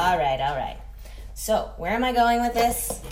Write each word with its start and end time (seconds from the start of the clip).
All 0.00 0.16
right, 0.16 0.40
all 0.40 0.56
right. 0.56 0.78
So, 1.34 1.72
where 1.76 1.92
am 1.92 2.04
I 2.04 2.14
going 2.14 2.40
with 2.40 2.54
this? 2.54 3.02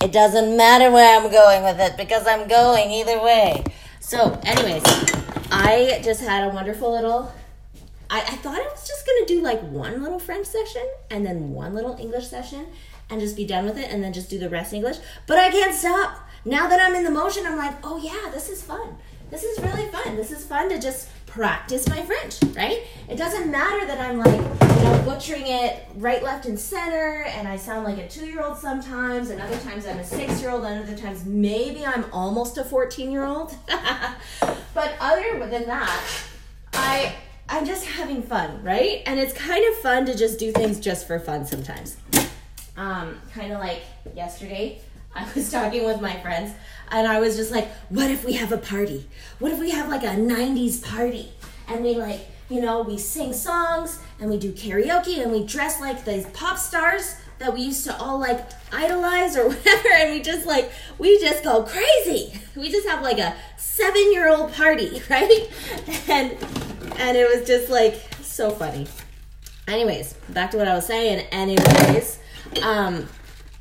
It 0.00 0.12
doesn't 0.12 0.56
matter 0.56 0.88
where 0.92 1.18
I'm 1.18 1.32
going 1.32 1.64
with 1.64 1.80
it 1.80 1.96
because 1.96 2.28
I'm 2.28 2.46
going 2.46 2.92
either 2.92 3.20
way. 3.20 3.64
So, 3.98 4.38
anyways, 4.44 4.84
I 5.50 6.00
just 6.04 6.20
had 6.20 6.48
a 6.48 6.54
wonderful 6.54 6.92
little. 6.92 7.34
I, 8.08 8.20
I 8.20 8.36
thought 8.36 8.54
I 8.54 8.68
was 8.68 8.86
just 8.86 9.04
gonna 9.04 9.26
do 9.26 9.40
like 9.40 9.60
one 9.62 10.00
little 10.00 10.20
French 10.20 10.46
session 10.46 10.88
and 11.10 11.26
then 11.26 11.50
one 11.50 11.74
little 11.74 11.96
English 11.98 12.28
session 12.28 12.66
and 13.10 13.20
just 13.20 13.34
be 13.34 13.44
done 13.44 13.64
with 13.64 13.78
it 13.78 13.90
and 13.90 14.00
then 14.00 14.12
just 14.12 14.30
do 14.30 14.38
the 14.38 14.48
rest 14.48 14.72
English. 14.72 14.98
But 15.26 15.38
I 15.38 15.50
can't 15.50 15.74
stop. 15.74 16.28
Now 16.44 16.68
that 16.68 16.80
I'm 16.80 16.94
in 16.94 17.02
the 17.02 17.10
motion, 17.10 17.44
I'm 17.44 17.56
like, 17.56 17.74
oh 17.82 17.98
yeah, 17.98 18.30
this 18.30 18.48
is 18.48 18.62
fun. 18.62 18.96
This 19.32 19.42
is 19.42 19.58
really 19.58 19.88
fun. 19.88 20.14
This 20.14 20.30
is 20.30 20.44
fun 20.46 20.68
to 20.68 20.78
just 20.78 21.08
practice 21.38 21.88
my 21.88 22.02
French, 22.02 22.40
right? 22.56 22.82
It 23.08 23.14
doesn't 23.14 23.48
matter 23.48 23.86
that 23.86 24.00
I'm 24.00 24.18
like, 24.18 24.40
you 24.40 24.82
know, 24.82 25.02
butchering 25.04 25.46
it 25.46 25.86
right, 25.94 26.20
left, 26.20 26.46
and 26.46 26.58
center, 26.58 27.22
and 27.28 27.46
I 27.46 27.56
sound 27.56 27.84
like 27.84 27.96
a 27.96 28.08
two 28.08 28.26
year 28.26 28.42
old 28.42 28.58
sometimes, 28.58 29.30
and 29.30 29.40
other 29.40 29.56
times 29.58 29.86
I'm 29.86 30.00
a 30.00 30.04
six 30.04 30.40
year 30.40 30.50
old, 30.50 30.64
and 30.64 30.82
other 30.82 30.96
times 31.00 31.24
maybe 31.24 31.86
I'm 31.86 32.06
almost 32.12 32.58
a 32.58 32.64
14 32.64 33.12
year 33.12 33.24
old. 33.24 33.54
but 34.74 34.94
other 35.00 35.46
than 35.48 35.66
that, 35.66 36.04
I. 36.72 37.14
I'm 37.50 37.64
just 37.64 37.86
having 37.86 38.22
fun, 38.22 38.62
right? 38.62 39.02
And 39.06 39.18
it's 39.18 39.32
kind 39.32 39.66
of 39.72 39.80
fun 39.80 40.04
to 40.04 40.14
just 40.14 40.38
do 40.38 40.52
things 40.52 40.78
just 40.78 41.06
for 41.06 41.18
fun 41.18 41.46
sometimes. 41.46 41.96
Um, 42.76 43.18
kind 43.32 43.54
of 43.54 43.60
like 43.60 43.80
yesterday, 44.14 44.82
I 45.14 45.26
was 45.34 45.50
talking 45.58 45.86
with 45.86 46.02
my 46.02 46.20
friends 46.20 46.52
and 46.90 47.06
I 47.06 47.20
was 47.20 47.36
just 47.36 47.50
like, 47.50 47.68
what 47.88 48.10
if 48.10 48.24
we 48.24 48.34
have 48.34 48.52
a 48.52 48.58
party? 48.58 49.08
What 49.38 49.52
if 49.52 49.58
we 49.58 49.70
have 49.70 49.88
like 49.88 50.02
a 50.02 50.16
90s 50.16 50.82
party? 50.82 51.32
And 51.68 51.84
we 51.84 51.94
like, 51.94 52.20
you 52.48 52.60
know, 52.60 52.82
we 52.82 52.98
sing 52.98 53.32
songs 53.32 54.00
and 54.20 54.30
we 54.30 54.38
do 54.38 54.52
karaoke 54.52 55.22
and 55.22 55.30
we 55.30 55.44
dress 55.44 55.80
like 55.80 56.04
these 56.04 56.26
pop 56.28 56.58
stars 56.58 57.16
that 57.38 57.52
we 57.54 57.60
used 57.60 57.84
to 57.84 57.96
all 57.98 58.18
like 58.18 58.48
idolize 58.72 59.36
or 59.36 59.48
whatever. 59.48 59.88
And 59.94 60.12
we 60.12 60.20
just 60.20 60.46
like 60.46 60.70
we 60.98 61.18
just 61.20 61.44
go 61.44 61.62
crazy. 61.62 62.40
We 62.56 62.70
just 62.70 62.88
have 62.88 63.02
like 63.02 63.18
a 63.18 63.36
seven 63.56 64.12
year 64.12 64.28
old 64.28 64.52
party 64.52 65.02
right? 65.10 65.50
And 66.08 66.36
and 66.96 67.16
it 67.16 67.28
was 67.34 67.46
just 67.46 67.70
like 67.70 68.00
so 68.22 68.50
funny. 68.50 68.86
Anyways 69.66 70.14
back 70.30 70.50
to 70.52 70.56
what 70.56 70.68
i 70.68 70.74
was 70.74 70.86
saying. 70.86 71.26
Anyways 71.30 72.18
um 72.62 73.06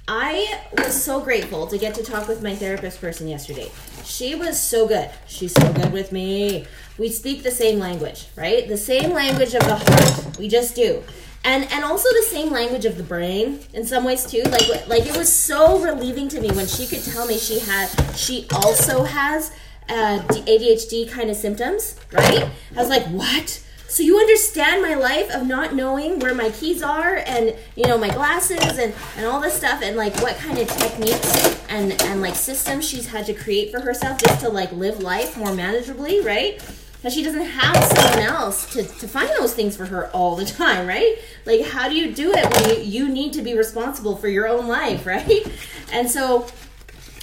I 0.08 0.61
was 0.77 1.03
so 1.03 1.19
grateful 1.19 1.67
to 1.67 1.77
get 1.77 1.94
to 1.95 2.03
talk 2.03 2.30
with 2.30 2.41
my 2.41 2.55
therapist 2.55 3.02
person 3.02 3.27
yesterday. 3.27 3.69
She 4.05 4.36
was 4.36 4.58
so 4.58 4.88
good. 4.88 5.09
She's 5.27 5.52
so 5.52 5.73
good 5.73 5.91
with 5.91 6.13
me. 6.13 6.66
We 6.97 7.09
speak 7.09 7.44
the 7.44 7.52
same 7.52 7.77
language, 7.80 8.28
right? 8.38 8.66
The 8.69 8.78
same 8.78 9.11
language 9.11 9.53
of 9.53 9.63
the 9.66 9.75
heart. 9.75 10.38
We 10.38 10.47
just 10.47 10.75
do. 10.75 11.03
And 11.44 11.69
and 11.72 11.83
also 11.83 12.08
the 12.09 12.25
same 12.30 12.52
language 12.52 12.85
of 12.85 12.95
the 12.95 13.03
brain 13.03 13.59
in 13.73 13.85
some 13.85 14.05
ways 14.05 14.25
too. 14.25 14.44
Like 14.44 14.88
like 14.88 15.05
it 15.05 15.17
was 15.17 15.31
so 15.31 15.80
relieving 15.80 16.30
to 16.30 16.39
me 16.39 16.52
when 16.52 16.67
she 16.67 16.88
could 16.88 17.03
tell 17.03 17.25
me 17.25 17.38
she 17.38 17.59
had 17.59 17.88
she 18.16 18.47
also 18.52 19.03
has 19.03 19.52
uh, 19.89 20.19
ADHD 20.30 21.09
kind 21.09 21.30
of 21.30 21.35
symptoms, 21.35 21.97
right? 22.13 22.50
I 22.75 22.80
was 22.80 22.89
like, 22.89 23.05
"What?" 23.08 23.61
So 23.90 24.04
you 24.04 24.20
understand 24.20 24.82
my 24.82 24.96
life 24.96 25.34
of 25.34 25.48
not 25.48 25.74
knowing 25.74 26.20
where 26.20 26.36
my 26.36 26.50
keys 26.50 26.84
are 26.84 27.24
and 27.26 27.56
you 27.76 27.88
know 27.88 27.98
my 27.98 28.10
glasses 28.10 28.78
and 28.78 28.94
and 29.16 29.26
all 29.26 29.40
this 29.40 29.54
stuff 29.54 29.82
and 29.82 29.96
like 29.96 30.14
what 30.22 30.36
kind 30.38 30.58
of 30.58 30.68
techniques 30.68 31.66
and 31.70 32.00
and 32.04 32.22
like 32.22 32.36
systems 32.36 32.88
she's 32.88 33.08
had 33.08 33.26
to 33.28 33.34
create 33.34 33.72
for 33.72 33.80
herself 33.80 34.20
just 34.20 34.42
to 34.42 34.50
like 34.50 34.72
live 34.74 35.02
life 35.02 35.38
more 35.38 35.52
manageably, 35.52 36.24
right? 36.24 36.62
Because 36.98 37.14
she 37.14 37.24
doesn't 37.24 37.46
have 37.46 37.82
someone 37.84 38.20
else 38.20 38.74
to, 38.74 38.84
to 38.84 39.08
find 39.08 39.30
those 39.30 39.54
things 39.54 39.78
for 39.78 39.86
her 39.86 40.08
all 40.08 40.36
the 40.36 40.46
time, 40.46 40.86
right? 40.86 41.18
Like 41.46 41.66
how 41.68 41.88
do 41.88 41.96
you 41.96 42.14
do 42.14 42.34
it 42.34 42.50
when 42.54 42.70
you, 42.70 42.84
you 42.84 43.10
need 43.10 43.34
to 43.34 43.42
be 43.42 43.54
responsible 43.54 44.18
for 44.18 44.28
your 44.28 44.48
own 44.48 44.68
life, 44.68 45.06
right? 45.06 45.48
And 45.94 46.10
so 46.10 46.48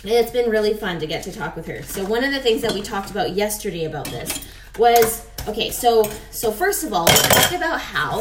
it's 0.02 0.30
been 0.30 0.48
really 0.48 0.74
fun 0.74 0.98
to 1.00 1.06
get 1.06 1.24
to 1.24 1.32
talk 1.32 1.56
with 1.56 1.66
her. 1.66 1.82
So 1.82 2.04
one 2.04 2.24
of 2.24 2.32
the 2.32 2.40
things 2.40 2.62
that 2.62 2.72
we 2.72 2.80
talked 2.80 3.10
about 3.10 3.34
yesterday 3.34 3.84
about 3.84 4.06
this 4.06 4.46
was 4.78 5.26
okay 5.48 5.70
so 5.70 6.08
so 6.30 6.50
first 6.50 6.84
of 6.84 6.92
all 6.92 7.06
we 7.06 7.12
talked 7.12 7.54
about 7.54 7.80
how 7.80 8.20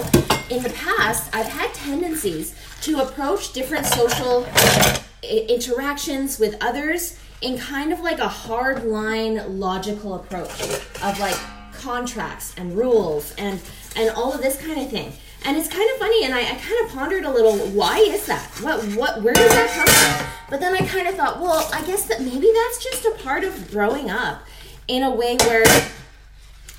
in 0.49 0.61
the 0.61 0.73
past 0.75 1.33
i've 1.35 1.47
had 1.47 1.73
tendencies 1.73 2.55
to 2.81 2.99
approach 2.99 3.53
different 3.53 3.85
social 3.85 4.45
interactions 5.23 6.37
with 6.39 6.55
others 6.61 7.17
in 7.41 7.57
kind 7.57 7.91
of 7.93 7.99
like 7.99 8.19
a 8.19 8.27
hard 8.27 8.85
line 8.85 9.59
logical 9.59 10.15
approach 10.15 10.61
of 11.01 11.19
like 11.19 11.37
contracts 11.73 12.55
and 12.57 12.77
rules 12.77 13.33
and 13.37 13.59
and 13.95 14.09
all 14.11 14.33
of 14.33 14.41
this 14.41 14.59
kind 14.59 14.79
of 14.81 14.89
thing. 14.89 15.13
And 15.45 15.57
it's 15.57 15.67
kind 15.67 15.87
of 15.91 15.97
funny 15.97 16.23
and 16.23 16.33
I, 16.33 16.39
I 16.39 16.55
kind 16.55 16.85
of 16.85 16.91
pondered 16.91 17.25
a 17.25 17.29
little 17.29 17.57
why 17.69 17.97
is 17.99 18.25
that? 18.27 18.49
What 18.61 18.81
what 18.95 19.21
where 19.21 19.33
does 19.33 19.49
that 19.49 19.69
come 19.71 19.87
from? 19.87 20.29
But 20.49 20.59
then 20.59 20.73
i 20.73 20.85
kind 20.85 21.07
of 21.07 21.15
thought 21.15 21.39
well 21.39 21.67
i 21.73 21.83
guess 21.85 22.05
that 22.05 22.21
maybe 22.21 22.51
that's 22.53 22.83
just 22.83 23.05
a 23.05 23.11
part 23.23 23.43
of 23.43 23.71
growing 23.71 24.11
up 24.11 24.43
in 24.87 25.01
a 25.01 25.09
way 25.09 25.35
where 25.37 25.63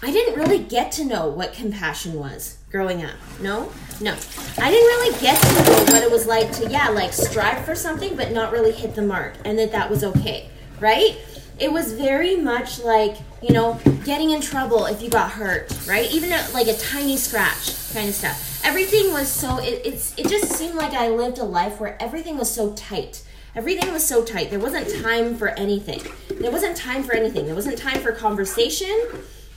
I 0.03 0.10
didn't 0.10 0.38
really 0.38 0.59
get 0.59 0.93
to 0.93 1.05
know 1.05 1.28
what 1.28 1.55
compassion 1.55 2.15
was 2.15 2.59
growing 2.71 3.05
up. 3.05 3.15
No, 3.41 3.72
no. 4.00 4.15
I 4.59 4.71
didn't 4.71 4.87
really 4.87 5.19
get 5.21 5.41
to 5.41 5.55
know 5.62 5.84
what 5.93 6.03
it 6.03 6.10
was 6.10 6.27
like 6.27 6.53
to, 6.53 6.69
yeah, 6.69 6.88
like 6.88 7.12
strive 7.12 7.65
for 7.65 7.75
something, 7.75 8.16
but 8.16 8.32
not 8.32 8.53
really 8.53 8.72
hit 8.72 8.94
the 8.94 9.03
mark, 9.03 9.34
and 9.44 9.59
that 9.59 9.72
that 9.72 9.88
was 9.88 10.05
okay, 10.05 10.50
right? 10.81 11.16
It 11.59 11.72
was 11.72 11.93
very 11.93 12.37
much 12.37 12.81
like, 12.81 13.16
you 13.41 13.53
know, 13.53 13.81
getting 14.05 14.31
in 14.31 14.41
trouble 14.41 14.87
if 14.87 15.00
you 15.00 15.09
got 15.09 15.31
hurt, 15.31 15.72
right? 15.87 16.11
Even 16.12 16.32
a, 16.32 16.47
like 16.53 16.66
a 16.66 16.76
tiny 16.76 17.16
scratch 17.16 17.93
kind 17.93 18.09
of 18.09 18.15
stuff. 18.15 18.61
Everything 18.65 19.12
was 19.12 19.28
so, 19.28 19.59
it, 19.59 19.82
it's, 19.84 20.19
it 20.19 20.28
just 20.28 20.53
seemed 20.53 20.75
like 20.75 20.93
I 20.94 21.09
lived 21.11 21.38
a 21.38 21.44
life 21.44 21.78
where 21.81 21.97
everything 22.03 22.37
was 22.37 22.50
so 22.50 22.72
tight. 22.72 23.22
Everything 23.55 23.93
was 23.93 24.05
so 24.05 24.25
tight. 24.25 24.50
There 24.50 24.59
wasn't 24.59 25.03
time 25.03 25.37
for 25.37 25.50
anything. 25.50 26.03
There 26.41 26.50
wasn't 26.50 26.76
time 26.76 27.05
for 27.05 27.15
anything. 27.15 27.47
There 27.47 27.55
wasn't 27.55 27.78
time 27.78 28.00
for 28.00 28.11
conversation 28.11 28.91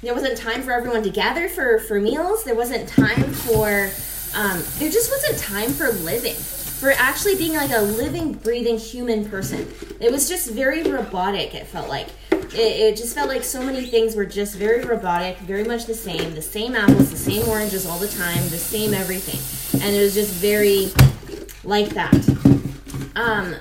there 0.01 0.13
wasn't 0.13 0.37
time 0.37 0.61
for 0.61 0.71
everyone 0.71 1.03
to 1.03 1.09
gather 1.09 1.47
for 1.49 1.79
for 1.79 1.99
meals. 1.99 2.43
There 2.43 2.55
wasn't 2.55 2.87
time 2.87 3.23
for 3.33 3.89
um, 4.35 4.63
there 4.77 4.91
just 4.91 5.09
wasn't 5.09 5.37
time 5.39 5.71
for 5.71 5.89
living 6.03 6.35
for 6.35 6.91
actually 6.91 7.35
being 7.35 7.53
like 7.53 7.71
a 7.71 7.81
living 7.81 8.33
breathing 8.33 8.77
human 8.77 9.27
person. 9.27 9.67
It 9.99 10.11
was 10.11 10.29
just 10.29 10.51
very 10.51 10.83
robotic 10.83 11.55
it 11.55 11.65
felt 11.65 11.89
like. 11.89 12.09
It, 12.31 12.53
it 12.53 12.97
just 12.97 13.15
felt 13.15 13.27
like 13.27 13.43
so 13.43 13.63
many 13.63 13.85
things 13.87 14.15
were 14.15 14.25
just 14.25 14.55
very 14.55 14.83
robotic 14.85 15.37
very 15.39 15.63
much 15.63 15.85
the 15.85 15.93
same 15.93 16.35
the 16.35 16.41
same 16.41 16.75
apples 16.75 17.09
the 17.09 17.17
same 17.17 17.47
oranges 17.49 17.85
all 17.85 17.97
the 17.97 18.07
time 18.07 18.41
the 18.49 18.57
same 18.57 18.93
everything. 18.93 19.81
And 19.81 19.95
it 19.95 19.99
was 19.99 20.13
just 20.13 20.33
very 20.35 20.91
like 21.63 21.89
that. 21.89 22.13
Um, 23.15 23.55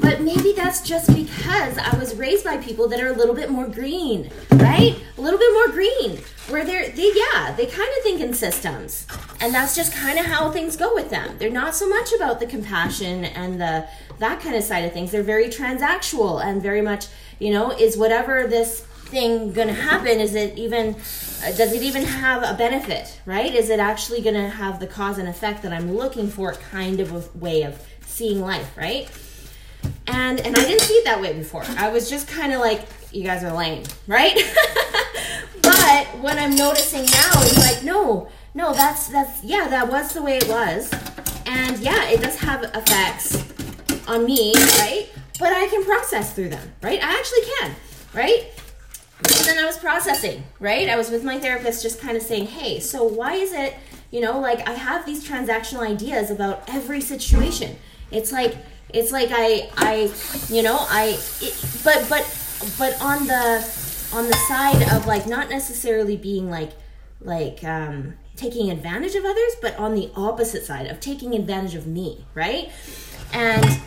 but 0.00 0.20
maybe 0.20 0.52
that's 0.52 0.80
just 0.82 1.14
because 1.14 1.78
I 1.78 1.96
was 1.98 2.16
raised 2.16 2.44
by 2.44 2.56
people 2.56 2.88
that 2.88 3.00
are 3.00 3.08
a 3.08 3.12
little 3.12 3.34
bit 3.34 3.50
more 3.50 3.66
green, 3.66 4.30
right? 4.52 4.96
A 5.16 5.20
little 5.20 5.38
bit 5.38 5.52
more 5.52 5.68
green, 5.68 6.18
where 6.48 6.64
they're, 6.64 6.90
they, 6.90 7.12
yeah, 7.14 7.52
they 7.52 7.66
kind 7.66 7.88
of 7.96 8.02
think 8.02 8.20
in 8.20 8.34
systems. 8.34 9.06
And 9.40 9.54
that's 9.54 9.74
just 9.74 9.92
kind 9.92 10.18
of 10.18 10.26
how 10.26 10.50
things 10.50 10.76
go 10.76 10.94
with 10.94 11.10
them. 11.10 11.36
They're 11.38 11.50
not 11.50 11.74
so 11.74 11.88
much 11.88 12.12
about 12.12 12.40
the 12.40 12.46
compassion 12.46 13.24
and 13.24 13.60
the, 13.60 13.86
that 14.18 14.40
kind 14.40 14.56
of 14.56 14.62
side 14.62 14.84
of 14.84 14.92
things. 14.92 15.10
They're 15.10 15.22
very 15.22 15.48
transactional 15.48 16.44
and 16.44 16.62
very 16.62 16.82
much, 16.82 17.06
you 17.38 17.50
know, 17.50 17.70
is 17.70 17.96
whatever 17.96 18.46
this 18.46 18.86
thing 19.10 19.52
going 19.52 19.66
to 19.66 19.74
happen 19.74 20.20
is 20.20 20.36
it 20.36 20.56
even 20.56 20.94
uh, 20.94 21.50
does 21.56 21.72
it 21.72 21.82
even 21.82 22.04
have 22.04 22.44
a 22.44 22.56
benefit 22.56 23.20
right 23.26 23.52
is 23.56 23.68
it 23.68 23.80
actually 23.80 24.22
going 24.22 24.36
to 24.36 24.48
have 24.48 24.78
the 24.78 24.86
cause 24.86 25.18
and 25.18 25.28
effect 25.28 25.62
that 25.62 25.72
i'm 25.72 25.92
looking 25.96 26.28
for 26.28 26.52
kind 26.52 27.00
of 27.00 27.12
a 27.12 27.38
way 27.38 27.62
of 27.62 27.84
seeing 28.06 28.40
life 28.40 28.76
right 28.76 29.10
and 30.10 30.40
and 30.40 30.56
I 30.56 30.64
didn't 30.64 30.82
see 30.82 30.94
it 30.94 31.04
that 31.04 31.20
way 31.20 31.32
before. 31.32 31.64
I 31.76 31.88
was 31.88 32.10
just 32.10 32.28
kind 32.28 32.52
of 32.52 32.60
like, 32.60 32.86
you 33.12 33.22
guys 33.22 33.44
are 33.44 33.52
lame, 33.52 33.84
right? 34.06 34.34
but 35.62 36.06
what 36.18 36.38
I'm 36.38 36.54
noticing 36.54 37.04
now 37.04 37.42
is 37.42 37.58
like, 37.58 37.82
no, 37.84 38.28
no, 38.54 38.72
that's 38.72 39.08
that's 39.08 39.42
yeah, 39.44 39.68
that 39.68 39.88
was 39.88 40.12
the 40.12 40.22
way 40.22 40.36
it 40.36 40.48
was, 40.48 40.92
and 41.46 41.78
yeah, 41.78 42.08
it 42.10 42.20
does 42.20 42.36
have 42.36 42.64
effects 42.64 43.36
on 44.08 44.24
me, 44.26 44.52
right? 44.54 45.08
But 45.38 45.52
I 45.52 45.68
can 45.68 45.84
process 45.84 46.34
through 46.34 46.50
them, 46.50 46.72
right? 46.82 47.02
I 47.02 47.18
actually 47.18 47.42
can, 47.58 47.74
right? 48.12 48.50
And 49.18 49.46
then 49.46 49.58
I 49.58 49.66
was 49.66 49.78
processing, 49.78 50.44
right? 50.58 50.88
I 50.88 50.96
was 50.96 51.10
with 51.10 51.24
my 51.24 51.38
therapist, 51.38 51.82
just 51.82 52.00
kind 52.00 52.16
of 52.16 52.22
saying, 52.22 52.46
hey, 52.46 52.80
so 52.80 53.04
why 53.04 53.34
is 53.34 53.52
it, 53.52 53.74
you 54.10 54.20
know, 54.20 54.40
like 54.40 54.66
I 54.68 54.72
have 54.72 55.06
these 55.06 55.26
transactional 55.26 55.80
ideas 55.80 56.30
about 56.30 56.62
every 56.68 57.00
situation. 57.00 57.76
It's 58.10 58.32
like 58.32 58.56
it's 58.94 59.12
like 59.12 59.30
I 59.32 59.70
I 59.76 60.12
you 60.48 60.62
know 60.62 60.76
I 60.78 61.18
it, 61.40 61.64
but 61.84 62.06
but 62.08 62.24
but 62.78 63.00
on 63.00 63.26
the 63.26 64.08
on 64.12 64.26
the 64.26 64.36
side 64.48 64.82
of 64.92 65.06
like 65.06 65.26
not 65.26 65.48
necessarily 65.48 66.16
being 66.16 66.50
like 66.50 66.72
like 67.20 67.62
um 67.64 68.14
taking 68.36 68.70
advantage 68.70 69.14
of 69.14 69.24
others 69.24 69.56
but 69.60 69.76
on 69.78 69.94
the 69.94 70.10
opposite 70.16 70.64
side 70.64 70.86
of 70.86 71.00
taking 71.00 71.34
advantage 71.34 71.74
of 71.74 71.86
me 71.86 72.24
right? 72.34 72.70
And 73.32 73.80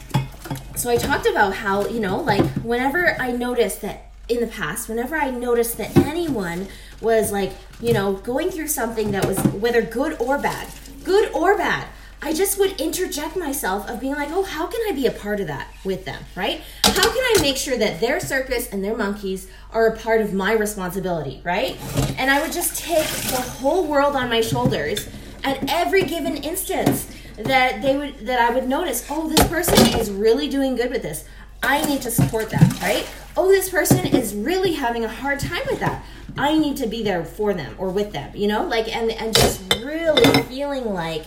so 0.76 0.90
i 0.90 0.96
talked 0.96 1.28
about 1.28 1.54
how 1.54 1.88
you 1.88 2.00
know 2.00 2.20
like 2.20 2.44
whenever 2.64 3.16
i 3.20 3.32
noticed 3.32 3.82
that 3.82 4.12
in 4.28 4.40
the 4.40 4.48
past 4.48 4.90
whenever 4.90 5.16
i 5.16 5.30
noticed 5.30 5.78
that 5.78 5.96
anyone 5.98 6.68
was 7.02 7.32
like 7.32 7.52
you 7.80 7.94
know 7.94 8.14
going 8.14 8.50
through 8.50 8.68
something 8.68 9.12
that 9.12 9.26
was 9.26 9.38
whether 9.54 9.82
good 9.82 10.20
or 10.20 10.38
bad 10.38 10.68
good 11.04 11.32
or 11.34 11.58
bad 11.58 11.88
I 12.26 12.32
just 12.32 12.58
would 12.58 12.80
interject 12.80 13.36
myself 13.36 13.90
of 13.90 14.00
being 14.00 14.14
like, 14.14 14.30
oh, 14.32 14.44
how 14.44 14.66
can 14.66 14.80
I 14.88 14.94
be 14.94 15.08
a 15.08 15.12
part 15.12 15.42
of 15.42 15.48
that 15.48 15.68
with 15.84 16.06
them, 16.06 16.24
right? 16.38 16.62
How 16.86 17.04
can 17.04 17.18
I 17.18 17.36
make 17.42 17.58
sure 17.58 17.78
that 17.78 18.00
their 18.00 18.22
circus 18.22 18.70
and 18.70 18.82
their 18.82 18.96
monkeys 18.96 19.50
are 19.74 19.88
a 19.88 19.98
part 19.98 20.22
of 20.22 20.34
my 20.34 20.54
responsibility, 20.54 21.42
right? 21.44 21.78
And 22.18 22.32
I 22.32 22.42
would 22.42 22.54
just 22.54 22.80
take 22.80 23.06
the 23.06 23.42
whole 23.42 23.86
world 23.86 24.16
on 24.16 24.30
my 24.30 24.40
shoulders 24.40 25.10
at 25.44 25.70
every 25.70 26.04
given 26.04 26.38
instance 26.38 27.14
that 27.36 27.82
they 27.82 27.98
would 27.98 28.20
that 28.20 28.40
I 28.40 28.54
would 28.54 28.70
notice, 28.70 29.06
oh, 29.10 29.28
this 29.28 29.46
person 29.50 30.00
is 30.00 30.10
really 30.10 30.48
doing 30.48 30.78
good 30.78 30.92
with 30.92 31.02
this. 31.02 31.28
I 31.62 31.84
need 31.86 32.02
to 32.04 32.12
support 32.12 32.50
that, 32.52 32.82
right? 32.82 33.06
Oh, 33.36 33.50
this 33.50 33.70
person 33.70 34.06
is 34.06 34.34
really 34.34 34.74
having 34.74 35.04
a 35.04 35.10
hard 35.10 35.42
time 35.42 35.64
with 35.70 35.82
that. 35.82 36.06
I 36.38 36.58
need 36.58 36.78
to 36.78 36.88
be 36.88 37.04
there 37.04 37.26
for 37.26 37.54
them 37.54 37.76
or 37.78 37.90
with 37.90 38.14
them, 38.14 38.34
you 38.34 38.48
know? 38.48 38.66
Like 38.66 38.96
and 38.96 39.12
and 39.12 39.36
just 39.36 39.62
really 39.84 40.42
feeling 40.44 40.86
like 40.86 41.26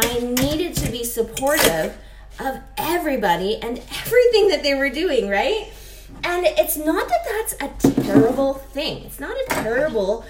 I 0.00 0.20
needed 0.20 0.76
to 0.76 0.92
be 0.92 1.02
supportive 1.02 1.98
of 2.38 2.60
everybody 2.76 3.56
and 3.56 3.78
everything 3.78 4.48
that 4.48 4.62
they 4.62 4.74
were 4.74 4.90
doing, 4.90 5.28
right? 5.28 5.72
And 6.22 6.46
it's 6.46 6.76
not 6.76 7.08
that 7.08 7.24
that's 7.24 7.54
a 7.60 8.02
terrible 8.02 8.54
thing. 8.54 9.04
It's 9.04 9.18
not 9.18 9.36
a 9.36 9.44
terrible 9.48 10.24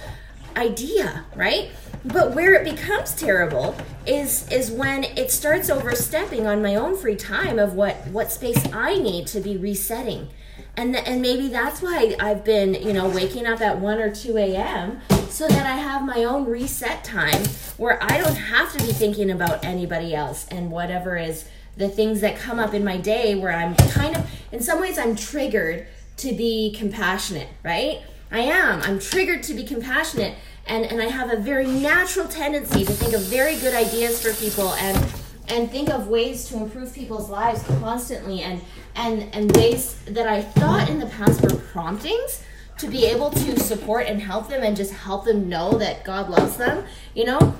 idea, 0.56 1.26
right? 1.36 1.70
But 2.02 2.34
where 2.34 2.54
it 2.54 2.64
becomes 2.64 3.14
terrible 3.14 3.76
is 4.06 4.50
is 4.50 4.70
when 4.70 5.04
it 5.04 5.30
starts 5.30 5.68
overstepping 5.68 6.46
on 6.46 6.62
my 6.62 6.74
own 6.74 6.96
free 6.96 7.16
time 7.16 7.58
of 7.58 7.74
what 7.74 8.06
what 8.06 8.32
space 8.32 8.72
I 8.72 8.96
need 8.96 9.26
to 9.28 9.40
be 9.40 9.58
resetting. 9.58 10.28
And, 10.78 10.96
and 10.96 11.20
maybe 11.20 11.48
that's 11.48 11.82
why 11.82 12.14
I've 12.20 12.44
been, 12.44 12.74
you 12.74 12.92
know, 12.92 13.08
waking 13.08 13.46
up 13.46 13.60
at 13.60 13.80
1 13.80 14.00
or 14.00 14.14
2 14.14 14.38
a.m 14.38 15.00
so 15.30 15.46
that 15.48 15.66
I 15.66 15.76
have 15.76 16.04
my 16.04 16.24
own 16.24 16.46
reset 16.46 17.04
time 17.04 17.42
where 17.76 18.02
I 18.02 18.18
don't 18.18 18.36
have 18.36 18.72
to 18.72 18.78
be 18.78 18.92
thinking 18.92 19.30
about 19.30 19.64
anybody 19.64 20.14
else 20.14 20.46
and 20.50 20.70
whatever 20.70 21.16
is 21.16 21.46
the 21.76 21.88
things 21.88 22.20
that 22.22 22.36
come 22.36 22.58
up 22.58 22.74
in 22.74 22.84
my 22.84 22.96
day 22.96 23.34
where 23.34 23.52
I'm 23.52 23.76
kind 23.76 24.16
of, 24.16 24.28
in 24.50 24.60
some 24.60 24.80
ways, 24.80 24.98
I'm 24.98 25.14
triggered 25.14 25.86
to 26.18 26.32
be 26.32 26.74
compassionate, 26.76 27.48
right? 27.62 28.02
I 28.32 28.40
am. 28.40 28.82
I'm 28.82 28.98
triggered 28.98 29.42
to 29.44 29.54
be 29.54 29.64
compassionate 29.64 30.34
and, 30.68 30.84
and 30.84 31.00
I 31.00 31.06
have 31.06 31.32
a 31.32 31.36
very 31.36 31.66
natural 31.66 32.28
tendency 32.28 32.84
to 32.84 32.92
think 32.92 33.14
of 33.14 33.22
very 33.22 33.56
good 33.56 33.74
ideas 33.74 34.22
for 34.22 34.32
people 34.34 34.74
and 34.74 35.12
and 35.50 35.70
think 35.70 35.88
of 35.88 36.08
ways 36.08 36.46
to 36.48 36.58
improve 36.58 36.94
people's 36.94 37.30
lives 37.30 37.62
constantly 37.80 38.42
and 38.42 38.60
and 38.94 39.34
and 39.34 39.56
ways 39.56 39.94
that 40.06 40.26
I 40.26 40.42
thought 40.42 40.90
in 40.90 40.98
the 40.98 41.06
past 41.06 41.40
were 41.40 41.58
promptings 41.58 42.42
to 42.78 42.88
be 42.88 43.06
able 43.06 43.30
to 43.30 43.58
support 43.58 44.06
and 44.06 44.22
help 44.22 44.48
them 44.48 44.62
and 44.62 44.76
just 44.76 44.92
help 44.92 45.24
them 45.24 45.48
know 45.48 45.78
that 45.78 46.04
God 46.04 46.30
loves 46.30 46.56
them, 46.56 46.84
you 47.14 47.24
know? 47.24 47.54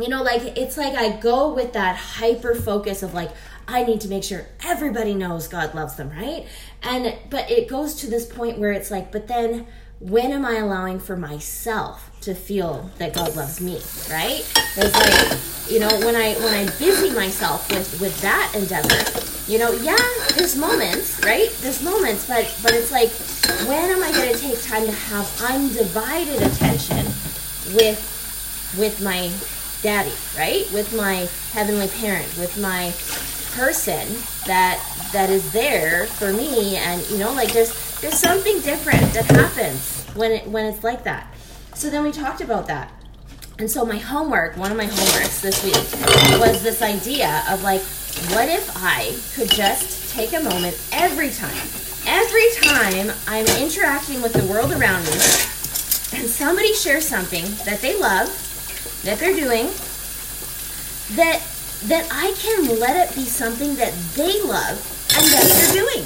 You 0.00 0.08
know, 0.08 0.22
like 0.22 0.42
it's 0.58 0.76
like 0.76 0.94
I 0.94 1.16
go 1.16 1.52
with 1.52 1.72
that 1.72 1.96
hyper 1.96 2.54
focus 2.54 3.02
of 3.02 3.14
like, 3.14 3.30
I 3.68 3.82
need 3.82 4.00
to 4.02 4.08
make 4.08 4.22
sure 4.22 4.46
everybody 4.64 5.14
knows 5.14 5.48
God 5.48 5.74
loves 5.74 5.96
them, 5.96 6.10
right? 6.10 6.46
And 6.82 7.14
but 7.30 7.50
it 7.50 7.68
goes 7.68 7.94
to 7.96 8.06
this 8.06 8.26
point 8.26 8.58
where 8.58 8.72
it's 8.72 8.90
like, 8.90 9.10
but 9.10 9.26
then 9.26 9.66
when 10.00 10.30
am 10.32 10.44
I 10.44 10.56
allowing 10.56 10.98
for 10.98 11.16
myself 11.16 12.10
to 12.20 12.34
feel 12.34 12.90
that 12.98 13.14
God 13.14 13.34
loves 13.34 13.60
me, 13.60 13.80
right? 14.10 14.44
It's 14.76 14.94
like, 14.94 15.70
you 15.72 15.80
know, 15.80 15.88
when 16.04 16.14
I 16.14 16.34
when 16.34 16.54
I 16.54 16.66
busy 16.78 17.10
myself 17.14 17.70
with 17.70 18.00
with 18.00 18.20
that 18.20 18.52
endeavor, 18.54 19.50
you 19.50 19.58
know, 19.58 19.72
yeah, 19.72 19.96
there's 20.36 20.56
moments, 20.56 21.22
right? 21.24 21.50
There's 21.60 21.82
moments, 21.82 22.26
but 22.26 22.54
but 22.62 22.72
it's 22.72 22.92
like 22.92 23.10
when 23.66 23.90
am 23.90 24.02
I 24.02 24.12
going 24.12 24.32
to 24.32 24.38
take 24.38 24.62
time 24.62 24.84
to 24.84 24.92
have 24.92 25.42
undivided 25.42 26.42
attention 26.42 27.06
with 27.74 28.12
with 28.78 29.02
my 29.02 29.32
daddy, 29.82 30.12
right? 30.36 30.70
With 30.72 30.94
my 30.94 31.28
heavenly 31.52 31.88
parent, 31.88 32.26
with 32.36 32.58
my 32.60 32.92
person 33.56 34.06
that 34.46 34.78
that 35.12 35.30
is 35.30 35.50
there 35.52 36.06
for 36.06 36.30
me 36.32 36.76
and 36.76 37.08
you 37.08 37.16
know 37.16 37.32
like 37.32 37.50
there's 37.54 37.72
there's 38.00 38.18
something 38.18 38.60
different 38.60 39.12
that 39.14 39.24
happens 39.26 40.04
when 40.14 40.32
it 40.32 40.46
when 40.48 40.66
it's 40.66 40.84
like 40.84 41.04
that. 41.04 41.32
So 41.74 41.90
then 41.90 42.02
we 42.02 42.12
talked 42.12 42.40
about 42.40 42.66
that. 42.66 42.92
And 43.58 43.70
so 43.70 43.84
my 43.86 43.96
homework, 43.96 44.56
one 44.56 44.70
of 44.70 44.76
my 44.76 44.86
homeworks 44.86 45.40
this 45.40 45.64
week 45.64 46.40
was 46.40 46.62
this 46.62 46.82
idea 46.82 47.42
of 47.48 47.62
like 47.62 47.82
what 48.32 48.48
if 48.48 48.70
I 48.76 49.16
could 49.34 49.50
just 49.50 50.14
take 50.14 50.32
a 50.32 50.40
moment 50.40 50.78
every 50.92 51.30
time 51.30 51.56
every 52.06 52.48
time 52.62 53.10
I'm 53.26 53.46
interacting 53.60 54.22
with 54.22 54.32
the 54.32 54.46
world 54.46 54.70
around 54.70 55.02
me 55.04 55.18
and 56.14 56.30
somebody 56.30 56.72
shares 56.72 57.06
something 57.06 57.44
that 57.66 57.80
they 57.82 57.98
love, 57.98 58.30
that 59.04 59.18
they're 59.18 59.34
doing, 59.34 59.66
that 61.18 61.42
that 61.90 62.08
I 62.10 62.32
can 62.38 62.80
let 62.80 62.96
it 62.96 63.14
be 63.14 63.24
something 63.26 63.74
that 63.76 63.92
they 64.14 64.40
love 64.42 64.80
and 65.14 65.26
that 65.28 65.44
they're 65.44 65.84
doing. 65.84 66.04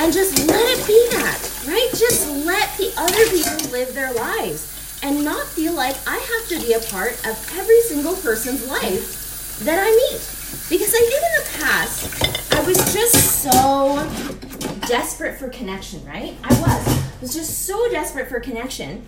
And 0.00 0.12
just 0.12 0.36
let 0.48 0.78
it 0.78 0.83
that, 1.14 1.64
right? 1.66 1.88
Just 1.94 2.28
let 2.44 2.76
the 2.76 2.92
other 2.96 3.24
people 3.30 3.70
live 3.70 3.94
their 3.94 4.12
lives 4.12 4.70
and 5.02 5.24
not 5.24 5.46
feel 5.46 5.74
like 5.74 5.96
I 6.06 6.16
have 6.16 6.48
to 6.48 6.66
be 6.66 6.72
a 6.72 6.80
part 6.80 7.12
of 7.26 7.36
every 7.56 7.80
single 7.82 8.14
person's 8.16 8.66
life 8.68 9.58
that 9.64 9.78
I 9.78 9.90
meet. 9.90 10.20
Because 10.68 10.94
I 10.94 10.98
think 10.98 11.22
in 11.22 11.34
the 11.38 11.64
past, 11.64 12.54
I 12.54 12.64
was 12.66 12.78
just 12.92 13.42
so 13.42 13.96
desperate 14.86 15.38
for 15.38 15.48
connection, 15.48 16.04
right? 16.06 16.34
I 16.42 16.60
was. 16.60 17.04
I 17.14 17.20
was 17.20 17.34
just 17.34 17.66
so 17.66 17.88
desperate 17.90 18.28
for 18.28 18.38
connection 18.38 19.06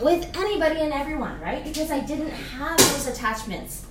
with 0.00 0.36
anybody 0.36 0.80
and 0.80 0.92
everyone, 0.92 1.40
right? 1.40 1.62
Because 1.62 1.90
I 1.90 2.00
didn't 2.00 2.30
have 2.30 2.76
those 2.78 3.06
attachments 3.06 3.86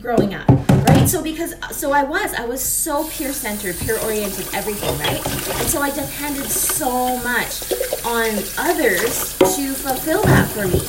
growing 0.00 0.34
up, 0.34 0.48
right? 0.88 1.08
So 1.08 1.22
because 1.22 1.54
so 1.70 1.92
I 1.92 2.02
was, 2.04 2.34
I 2.34 2.44
was 2.44 2.62
so 2.62 3.08
peer 3.08 3.32
centered, 3.32 3.78
peer 3.78 3.98
oriented, 4.00 4.46
everything, 4.54 4.96
right? 4.98 5.24
And 5.60 5.68
so 5.68 5.80
I 5.80 5.90
depended 5.90 6.50
so 6.50 7.18
much 7.18 7.72
on 8.04 8.28
others 8.58 9.36
to 9.38 9.72
fulfill 9.72 10.22
that 10.24 10.48
for 10.48 10.66
me. 10.66 10.82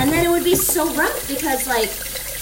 And 0.00 0.10
then 0.10 0.24
it 0.24 0.30
would 0.30 0.44
be 0.44 0.54
so 0.54 0.92
rough 0.94 1.28
because 1.28 1.66
like 1.66 1.90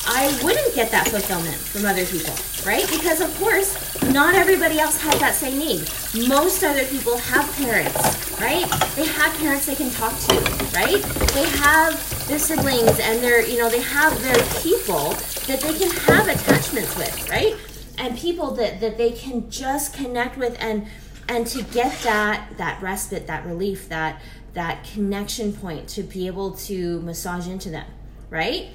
I 0.06 0.26
wouldn't 0.43 0.75
get 0.75 0.91
that 0.91 1.09
fulfillment 1.09 1.56
from 1.56 1.85
other 1.85 2.06
people, 2.06 2.35
right? 2.64 2.88
Because 2.88 3.21
of 3.21 3.35
course, 3.38 3.76
not 4.12 4.35
everybody 4.35 4.79
else 4.81 5.00
has 5.03 5.21
that 5.21 5.35
same 5.35 5.59
need. 5.59 5.81
Most 6.29 6.64
other 6.64 6.85
people 6.85 7.19
have 7.19 7.44
parents, 7.56 8.41
right? 8.41 8.64
They 8.97 9.06
have 9.06 9.37
parents 9.38 9.67
they 9.67 9.75
can 9.75 9.91
talk 9.91 10.19
to, 10.19 10.35
right? 10.73 11.03
They 11.35 11.49
have 11.61 12.07
their 12.28 12.38
siblings 12.38 12.98
and 13.00 13.22
their, 13.22 13.46
you 13.46 13.58
know, 13.58 13.69
they 13.69 13.82
have 13.82 14.20
their 14.22 14.38
people 14.62 15.10
that 15.46 15.60
they 15.60 15.78
can 15.78 15.90
have 15.90 16.28
attachments 16.28 16.96
with, 16.96 17.30
right? 17.30 17.56
And 17.99 18.16
people 18.16 18.52
that, 18.52 18.80
that 18.80 18.97
they 18.97 19.11
can 19.12 19.50
just 19.50 19.94
connect 19.94 20.37
with 20.37 20.56
and 20.61 20.87
and 21.30 21.47
to 21.49 21.62
get 21.62 21.92
that 22.04 22.56
that 22.56 22.80
respite, 22.80 23.26
that 23.26 23.44
relief, 23.44 23.88
that 23.88 24.23
that 24.54 24.85
connection 24.85 25.52
point 25.52 25.88
to 25.90 26.02
be 26.02 26.26
able 26.26 26.52
to 26.52 27.00
massage 27.02 27.49
into 27.49 27.70
them, 27.70 27.87
right? 28.30 28.68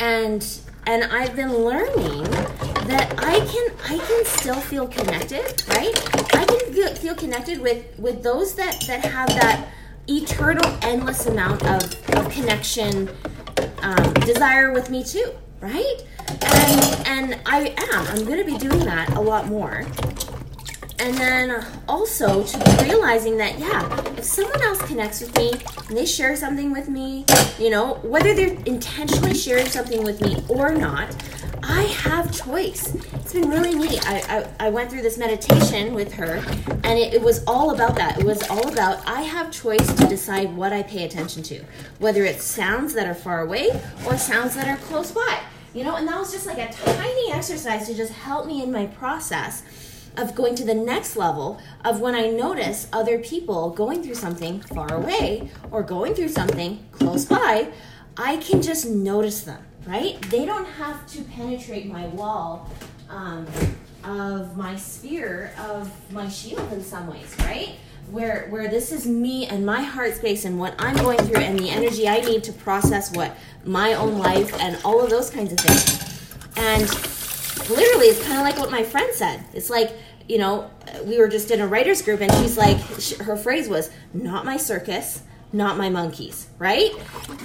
and 0.00 0.60
and 0.86 1.04
I've 1.04 1.34
been 1.34 1.52
learning 1.52 2.24
that 2.24 3.14
I 3.18 3.40
can 3.40 3.70
I 3.84 3.98
can 3.98 4.24
still 4.24 4.60
feel 4.60 4.86
connected, 4.86 5.62
right? 5.68 5.94
I 6.34 6.44
can 6.44 6.72
feel, 6.72 6.94
feel 6.94 7.14
connected 7.14 7.60
with 7.60 7.98
with 7.98 8.22
those 8.22 8.54
that 8.54 8.84
that 8.86 9.04
have 9.04 9.28
that 9.28 9.68
eternal, 10.08 10.78
endless 10.82 11.26
amount 11.26 11.64
of, 11.64 11.82
of 12.10 12.30
connection, 12.30 13.08
um, 13.82 14.12
desire 14.14 14.72
with 14.72 14.90
me 14.90 15.04
too, 15.04 15.32
right? 15.60 16.04
And 16.42 17.06
and 17.06 17.40
I 17.46 17.74
am. 17.92 18.06
I'm 18.08 18.24
going 18.24 18.38
to 18.38 18.44
be 18.44 18.58
doing 18.58 18.84
that 18.84 19.14
a 19.14 19.20
lot 19.20 19.46
more 19.46 19.86
and 20.98 21.14
then 21.16 21.64
also 21.88 22.42
to 22.42 22.58
be 22.58 22.88
realizing 22.88 23.36
that 23.36 23.58
yeah 23.58 24.00
if 24.16 24.24
someone 24.24 24.60
else 24.62 24.80
connects 24.82 25.20
with 25.20 25.36
me 25.36 25.52
and 25.88 25.96
they 25.96 26.06
share 26.06 26.34
something 26.36 26.72
with 26.72 26.88
me 26.88 27.24
you 27.58 27.70
know 27.70 27.94
whether 28.02 28.34
they're 28.34 28.56
intentionally 28.64 29.34
sharing 29.34 29.66
something 29.66 30.02
with 30.02 30.20
me 30.20 30.42
or 30.48 30.72
not 30.72 31.08
i 31.68 31.82
have 31.82 32.32
choice. 32.32 32.94
It's 33.14 33.32
been 33.32 33.50
really 33.50 33.74
neat. 33.74 34.00
I, 34.08 34.46
I, 34.60 34.66
I 34.66 34.70
went 34.70 34.90
through 34.90 35.02
this 35.02 35.18
meditation 35.18 35.94
with 35.94 36.12
her 36.14 36.36
and 36.84 36.98
it, 36.98 37.14
it 37.14 37.22
was 37.22 37.42
all 37.46 37.74
about 37.74 37.96
that. 37.96 38.18
It 38.18 38.24
was 38.24 38.42
all 38.48 38.68
about 38.68 39.06
i 39.06 39.22
have 39.22 39.50
choice 39.50 39.86
to 39.94 40.06
decide 40.06 40.54
what 40.56 40.72
i 40.72 40.82
pay 40.82 41.04
attention 41.04 41.42
to 41.44 41.64
whether 41.98 42.24
it's 42.24 42.44
sounds 42.44 42.94
that 42.94 43.06
are 43.06 43.14
far 43.14 43.40
away 43.40 43.68
or 44.06 44.16
sounds 44.16 44.54
that 44.54 44.68
are 44.68 44.80
close 44.86 45.10
by. 45.10 45.40
You 45.74 45.84
know 45.84 45.96
and 45.96 46.06
that 46.08 46.18
was 46.18 46.32
just 46.32 46.46
like 46.46 46.58
a 46.58 46.72
tiny 46.72 47.32
exercise 47.32 47.86
to 47.86 47.94
just 47.94 48.12
help 48.12 48.46
me 48.46 48.62
in 48.62 48.70
my 48.72 48.86
process 48.86 49.62
of 50.16 50.34
going 50.34 50.54
to 50.54 50.64
the 50.64 50.74
next 50.74 51.16
level 51.16 51.60
of 51.84 52.00
when 52.00 52.14
I 52.14 52.28
notice 52.28 52.88
other 52.92 53.18
people 53.18 53.70
going 53.70 54.02
through 54.02 54.14
something 54.14 54.60
far 54.60 54.94
away 54.94 55.50
or 55.70 55.82
going 55.82 56.14
through 56.14 56.28
something 56.28 56.86
close 56.92 57.24
by, 57.24 57.68
I 58.16 58.38
can 58.38 58.62
just 58.62 58.86
notice 58.86 59.42
them, 59.42 59.65
right? 59.86 60.20
They 60.30 60.44
don't 60.44 60.66
have 60.66 61.06
to 61.08 61.22
penetrate 61.22 61.86
my 61.86 62.06
wall 62.08 62.70
um, 63.08 63.46
of 64.04 64.56
my 64.56 64.76
sphere 64.76 65.52
of 65.58 65.90
my 66.12 66.28
shield 66.28 66.72
in 66.72 66.82
some 66.82 67.06
ways, 67.06 67.34
right? 67.40 67.76
Where, 68.10 68.46
where 68.50 68.68
this 68.68 68.92
is 68.92 69.06
me 69.06 69.46
and 69.46 69.66
my 69.66 69.82
heart 69.82 70.14
space 70.14 70.44
and 70.44 70.58
what 70.58 70.74
I'm 70.78 70.96
going 70.96 71.18
through 71.18 71.40
and 71.40 71.58
the 71.58 71.70
energy 71.70 72.08
I 72.08 72.20
need 72.20 72.44
to 72.44 72.52
process 72.52 73.14
what 73.14 73.36
my 73.64 73.94
own 73.94 74.18
life 74.18 74.54
and 74.60 74.78
all 74.84 75.02
of 75.02 75.10
those 75.10 75.28
kinds 75.30 75.52
of 75.52 75.58
things 75.58 76.16
And 76.56 76.82
literally, 77.68 78.06
it's 78.06 78.22
kind 78.22 78.38
of 78.38 78.44
like 78.44 78.58
what 78.58 78.70
my 78.70 78.82
friend 78.82 79.12
said. 79.14 79.44
It's 79.52 79.70
like, 79.70 79.92
you 80.28 80.38
know, 80.38 80.70
we 81.04 81.18
were 81.18 81.28
just 81.28 81.50
in 81.50 81.60
a 81.60 81.66
writer's 81.66 82.02
group, 82.02 82.20
and 82.20 82.32
she's 82.34 82.56
like, 82.56 82.78
her 83.20 83.36
phrase 83.36 83.68
was, 83.68 83.90
not 84.14 84.44
my 84.44 84.56
circus, 84.56 85.22
not 85.52 85.76
my 85.76 85.88
monkeys, 85.88 86.48
right? 86.58 86.92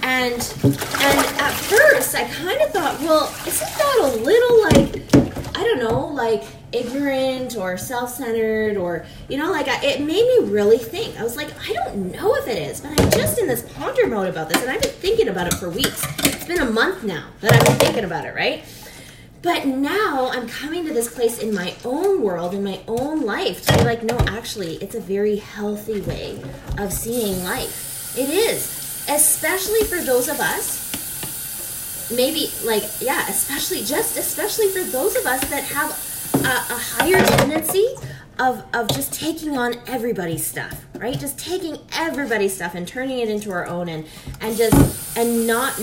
And 0.02 0.32
and 0.34 1.18
at 1.40 1.52
first 1.52 2.14
I 2.14 2.28
kind 2.28 2.60
of 2.60 2.70
thought, 2.70 3.00
well, 3.00 3.32
isn't 3.46 3.78
that 3.78 3.98
a 4.00 4.16
little 4.22 4.62
like 4.62 5.56
I 5.56 5.64
don't 5.64 5.78
know, 5.78 6.08
like 6.08 6.44
ignorant 6.72 7.56
or 7.56 7.76
self-centered 7.76 8.76
or 8.76 9.04
you 9.28 9.36
know, 9.36 9.50
like 9.50 9.68
I, 9.68 9.84
it 9.84 10.00
made 10.00 10.26
me 10.26 10.50
really 10.50 10.78
think. 10.78 11.18
I 11.18 11.22
was 11.22 11.36
like, 11.36 11.50
I 11.68 11.72
don't 11.72 12.12
know 12.12 12.34
if 12.36 12.48
it 12.48 12.58
is, 12.58 12.80
but 12.80 12.98
I'm 12.98 13.10
just 13.10 13.38
in 13.38 13.46
this 13.46 13.62
ponder 13.74 14.06
mode 14.06 14.28
about 14.28 14.48
this, 14.48 14.60
and 14.62 14.70
I've 14.70 14.82
been 14.82 14.90
thinking 14.90 15.28
about 15.28 15.46
it 15.46 15.54
for 15.54 15.70
weeks. 15.70 16.04
It's 16.24 16.46
been 16.46 16.60
a 16.60 16.70
month 16.70 17.04
now 17.04 17.28
that 17.40 17.52
I've 17.52 17.64
been 17.64 17.76
thinking 17.76 18.04
about 18.04 18.24
it, 18.24 18.34
right? 18.34 18.64
But 19.42 19.66
now 19.66 20.30
I'm 20.32 20.48
coming 20.48 20.86
to 20.86 20.92
this 20.92 21.12
place 21.12 21.40
in 21.40 21.52
my 21.52 21.74
own 21.84 22.22
world, 22.22 22.54
in 22.54 22.62
my 22.62 22.80
own 22.86 23.22
life, 23.22 23.66
to 23.66 23.76
be 23.76 23.82
like, 23.82 24.04
no, 24.04 24.16
actually, 24.28 24.76
it's 24.76 24.94
a 24.94 25.00
very 25.00 25.36
healthy 25.36 26.00
way 26.00 26.40
of 26.78 26.92
seeing 26.92 27.42
life 27.42 27.91
it 28.16 28.28
is, 28.28 29.06
especially 29.08 29.84
for 29.84 30.00
those 30.02 30.28
of 30.28 30.38
us, 30.40 32.10
maybe 32.14 32.50
like, 32.64 32.84
yeah, 33.00 33.26
especially, 33.28 33.82
just 33.84 34.18
especially 34.18 34.68
for 34.68 34.82
those 34.82 35.16
of 35.16 35.24
us 35.26 35.40
that 35.48 35.64
have 35.64 35.90
a, 36.44 36.46
a 36.46 36.78
higher 36.78 37.24
tendency 37.38 37.86
of, 38.38 38.64
of 38.74 38.88
just 38.88 39.12
taking 39.12 39.56
on 39.56 39.76
everybody's 39.86 40.46
stuff, 40.46 40.84
right? 40.96 41.18
Just 41.18 41.38
taking 41.38 41.78
everybody's 41.94 42.54
stuff 42.54 42.74
and 42.74 42.86
turning 42.86 43.18
it 43.18 43.28
into 43.28 43.50
our 43.50 43.66
own 43.66 43.88
and, 43.88 44.06
and 44.40 44.56
just, 44.56 45.16
and 45.16 45.46
not, 45.46 45.78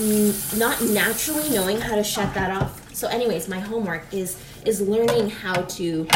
not 0.57 0.81
naturally 0.83 1.49
knowing 1.49 1.79
how 1.79 1.95
to 1.95 2.03
shut 2.03 2.33
that 2.33 2.51
off. 2.51 2.93
So 2.93 3.07
anyways, 3.07 3.47
my 3.47 3.59
homework 3.59 4.13
is, 4.13 4.37
is 4.65 4.81
learning 4.81 5.29
how 5.29 5.61
to, 5.61 6.07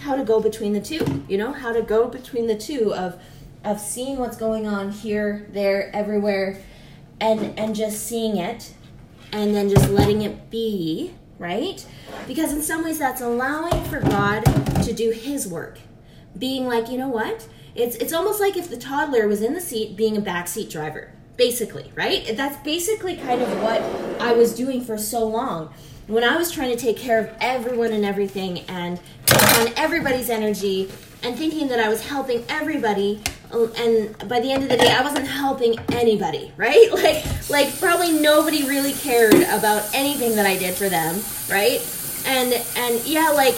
how 0.00 0.16
to 0.16 0.24
go 0.24 0.40
between 0.40 0.72
the 0.72 0.80
two, 0.80 1.24
you 1.28 1.38
know, 1.38 1.52
how 1.52 1.72
to 1.72 1.82
go 1.82 2.08
between 2.08 2.46
the 2.46 2.56
two 2.56 2.92
of, 2.94 3.20
of 3.64 3.80
seeing 3.80 4.18
what's 4.18 4.36
going 4.36 4.66
on 4.66 4.90
here, 4.90 5.46
there, 5.50 5.94
everywhere, 5.94 6.62
and 7.20 7.58
and 7.58 7.74
just 7.74 8.06
seeing 8.06 8.36
it, 8.36 8.74
and 9.32 9.54
then 9.54 9.68
just 9.68 9.88
letting 9.90 10.22
it 10.22 10.50
be, 10.50 11.14
right? 11.38 11.84
Because 12.26 12.52
in 12.52 12.62
some 12.62 12.84
ways, 12.84 12.98
that's 12.98 13.20
allowing 13.20 13.84
for 13.84 14.00
God 14.00 14.44
to 14.82 14.92
do 14.92 15.10
His 15.10 15.48
work, 15.48 15.78
being 16.38 16.66
like, 16.66 16.90
you 16.90 16.98
know 16.98 17.08
what? 17.08 17.48
It's 17.74 17.96
it's 17.96 18.12
almost 18.12 18.40
like 18.40 18.56
if 18.56 18.68
the 18.68 18.76
toddler 18.76 19.26
was 19.26 19.42
in 19.42 19.54
the 19.54 19.60
seat, 19.60 19.96
being 19.96 20.16
a 20.16 20.20
backseat 20.20 20.70
driver, 20.70 21.12
basically, 21.36 21.90
right? 21.94 22.36
That's 22.36 22.56
basically 22.64 23.16
kind 23.16 23.42
of 23.42 23.62
what 23.62 23.80
I 24.20 24.32
was 24.32 24.54
doing 24.54 24.84
for 24.84 24.98
so 24.98 25.26
long 25.26 25.72
when 26.06 26.22
I 26.22 26.36
was 26.36 26.50
trying 26.50 26.70
to 26.70 26.76
take 26.76 26.98
care 26.98 27.18
of 27.18 27.30
everyone 27.40 27.92
and 27.92 28.04
everything 28.04 28.60
and 28.68 29.00
take 29.24 29.58
on 29.58 29.72
everybody's 29.76 30.28
energy 30.28 30.90
and 31.22 31.36
thinking 31.36 31.68
that 31.68 31.80
I 31.80 31.88
was 31.88 32.06
helping 32.06 32.44
everybody 32.48 33.22
and 33.76 34.28
by 34.28 34.40
the 34.40 34.50
end 34.50 34.62
of 34.62 34.68
the 34.68 34.76
day 34.76 34.90
I 34.90 35.02
wasn't 35.02 35.26
helping 35.26 35.78
anybody, 35.92 36.52
right? 36.56 36.88
Like 37.04 37.24
like 37.50 37.78
probably 37.78 38.12
nobody 38.12 38.66
really 38.68 38.92
cared 38.94 39.34
about 39.34 39.88
anything 39.94 40.36
that 40.36 40.46
I 40.46 40.56
did 40.56 40.74
for 40.74 40.88
them, 40.88 41.20
right? 41.50 41.80
And 42.26 42.52
and 42.76 43.04
yeah, 43.04 43.30
like 43.30 43.54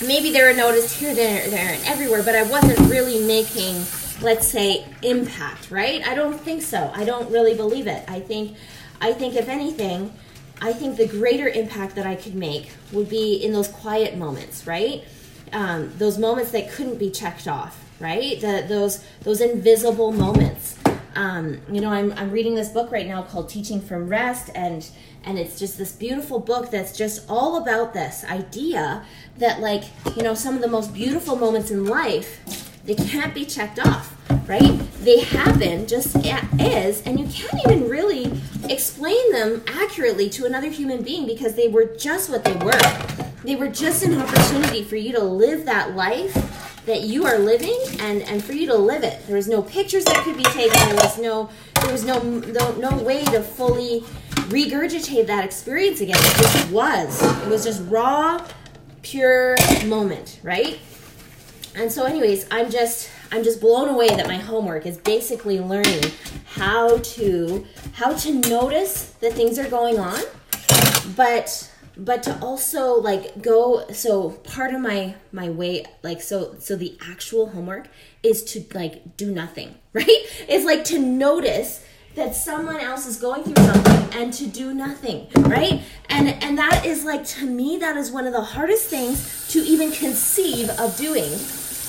maybe 0.00 0.32
they 0.32 0.42
were 0.42 0.54
noticed 0.54 0.94
here, 0.98 1.14
there, 1.14 1.48
there, 1.48 1.72
and 1.72 1.82
everywhere, 1.84 2.22
but 2.22 2.34
I 2.34 2.42
wasn't 2.42 2.78
really 2.90 3.24
making, 3.26 3.76
let's 4.20 4.46
say, 4.46 4.84
impact, 5.02 5.70
right? 5.70 6.06
I 6.06 6.14
don't 6.14 6.38
think 6.38 6.62
so. 6.62 6.92
I 6.94 7.04
don't 7.04 7.30
really 7.30 7.54
believe 7.54 7.86
it. 7.86 8.04
I 8.08 8.20
think 8.20 8.56
I 9.00 9.12
think 9.12 9.34
if 9.34 9.48
anything, 9.48 10.12
I 10.60 10.72
think 10.72 10.96
the 10.96 11.08
greater 11.08 11.48
impact 11.48 11.94
that 11.94 12.06
I 12.06 12.16
could 12.16 12.34
make 12.34 12.70
would 12.92 13.08
be 13.08 13.36
in 13.36 13.52
those 13.52 13.68
quiet 13.68 14.16
moments, 14.16 14.66
right? 14.66 15.04
um, 15.52 15.92
those 15.98 16.18
moments 16.18 16.50
that 16.52 16.70
couldn't 16.70 16.98
be 16.98 17.10
checked 17.10 17.48
off, 17.48 17.84
right? 18.00 18.40
The, 18.40 18.64
those 18.68 19.04
those 19.22 19.40
invisible 19.40 20.12
moments. 20.12 20.76
Um, 21.14 21.60
you 21.72 21.80
know, 21.80 21.90
I'm, 21.90 22.12
I'm 22.12 22.30
reading 22.30 22.54
this 22.54 22.68
book 22.68 22.92
right 22.92 23.06
now 23.06 23.22
called 23.22 23.48
Teaching 23.48 23.80
from 23.80 24.08
Rest, 24.08 24.50
and 24.54 24.88
and 25.24 25.38
it's 25.38 25.58
just 25.58 25.78
this 25.78 25.92
beautiful 25.92 26.38
book 26.38 26.70
that's 26.70 26.96
just 26.96 27.28
all 27.28 27.56
about 27.56 27.92
this 27.92 28.24
idea 28.24 29.04
that 29.38 29.60
like 29.60 29.84
you 30.16 30.22
know 30.22 30.34
some 30.34 30.54
of 30.54 30.60
the 30.60 30.68
most 30.68 30.94
beautiful 30.94 31.36
moments 31.36 31.70
in 31.70 31.86
life 31.86 32.80
they 32.84 32.94
can't 32.94 33.34
be 33.34 33.44
checked 33.44 33.78
off 33.78 34.16
right 34.48 34.78
they 35.00 35.20
happen 35.20 35.86
just 35.86 36.16
as 36.58 37.02
and 37.02 37.20
you 37.20 37.26
can't 37.26 37.60
even 37.66 37.88
really 37.88 38.40
explain 38.70 39.32
them 39.32 39.62
accurately 39.66 40.30
to 40.30 40.46
another 40.46 40.70
human 40.70 41.02
being 41.02 41.26
because 41.26 41.54
they 41.54 41.68
were 41.68 41.84
just 41.98 42.30
what 42.30 42.44
they 42.44 42.54
were 42.64 42.80
they 43.44 43.56
were 43.56 43.68
just 43.68 44.02
an 44.02 44.20
opportunity 44.20 44.82
for 44.82 44.96
you 44.96 45.12
to 45.12 45.22
live 45.22 45.64
that 45.66 45.94
life 45.94 46.34
that 46.88 47.02
you 47.02 47.24
are 47.24 47.38
living 47.38 47.78
and 48.00 48.22
and 48.22 48.42
for 48.42 48.52
you 48.52 48.66
to 48.66 48.74
live 48.74 49.04
it. 49.04 49.24
There 49.26 49.36
was 49.36 49.48
no 49.48 49.62
pictures 49.62 50.04
that 50.04 50.24
could 50.24 50.36
be 50.36 50.44
taken. 50.44 50.78
There 50.88 50.96
was 50.96 51.18
no 51.18 51.50
there 51.82 51.92
was 51.92 52.04
no 52.04 52.20
no, 52.22 52.72
no 52.76 53.02
way 53.02 53.24
to 53.26 53.42
fully 53.42 54.00
regurgitate 54.48 55.26
that 55.26 55.44
experience 55.44 56.00
again. 56.00 56.16
It 56.18 56.36
just 56.42 56.70
was. 56.70 57.22
It 57.42 57.48
was 57.48 57.64
just 57.64 57.82
raw 57.88 58.44
pure 59.02 59.56
moment 59.86 60.40
right? 60.42 60.78
And 61.74 61.92
so 61.92 62.04
anyways 62.04 62.46
i'm 62.50 62.70
just 62.70 63.10
i'm 63.30 63.44
just 63.44 63.60
blown 63.60 63.88
away 63.88 64.08
that 64.08 64.26
my 64.26 64.36
homework 64.36 64.84
is 64.84 64.98
basically 64.98 65.60
learning 65.60 66.02
how 66.44 66.98
to 66.98 67.64
how 67.92 68.14
to 68.14 68.34
notice 68.48 69.10
that 69.20 69.34
things 69.34 69.58
are 69.58 69.68
going 69.68 69.98
on 69.98 70.20
but 71.14 71.70
but 71.98 72.22
to 72.22 72.38
also 72.40 72.94
like 72.94 73.42
go 73.42 73.86
so 73.92 74.30
part 74.30 74.72
of 74.72 74.80
my 74.80 75.14
my 75.32 75.50
way 75.50 75.84
like 76.02 76.22
so 76.22 76.54
so 76.58 76.76
the 76.76 76.96
actual 77.10 77.50
homework 77.50 77.88
is 78.22 78.44
to 78.44 78.64
like 78.72 79.16
do 79.16 79.30
nothing 79.30 79.74
right? 79.92 80.06
It's 80.48 80.64
like 80.64 80.84
to 80.84 80.98
notice 80.98 81.84
that 82.14 82.34
someone 82.34 82.80
else 82.80 83.06
is 83.06 83.16
going 83.16 83.42
through 83.42 83.64
something 83.64 84.20
and 84.20 84.32
to 84.32 84.46
do 84.46 84.72
nothing 84.74 85.26
right? 85.36 85.82
And 86.08 86.28
and 86.42 86.56
that 86.58 86.86
is 86.86 87.04
like 87.04 87.24
to 87.26 87.46
me 87.46 87.78
that 87.78 87.96
is 87.96 88.10
one 88.10 88.26
of 88.26 88.32
the 88.32 88.42
hardest 88.42 88.88
things 88.88 89.48
to 89.48 89.58
even 89.60 89.90
conceive 89.90 90.70
of 90.70 90.96
doing 90.96 91.30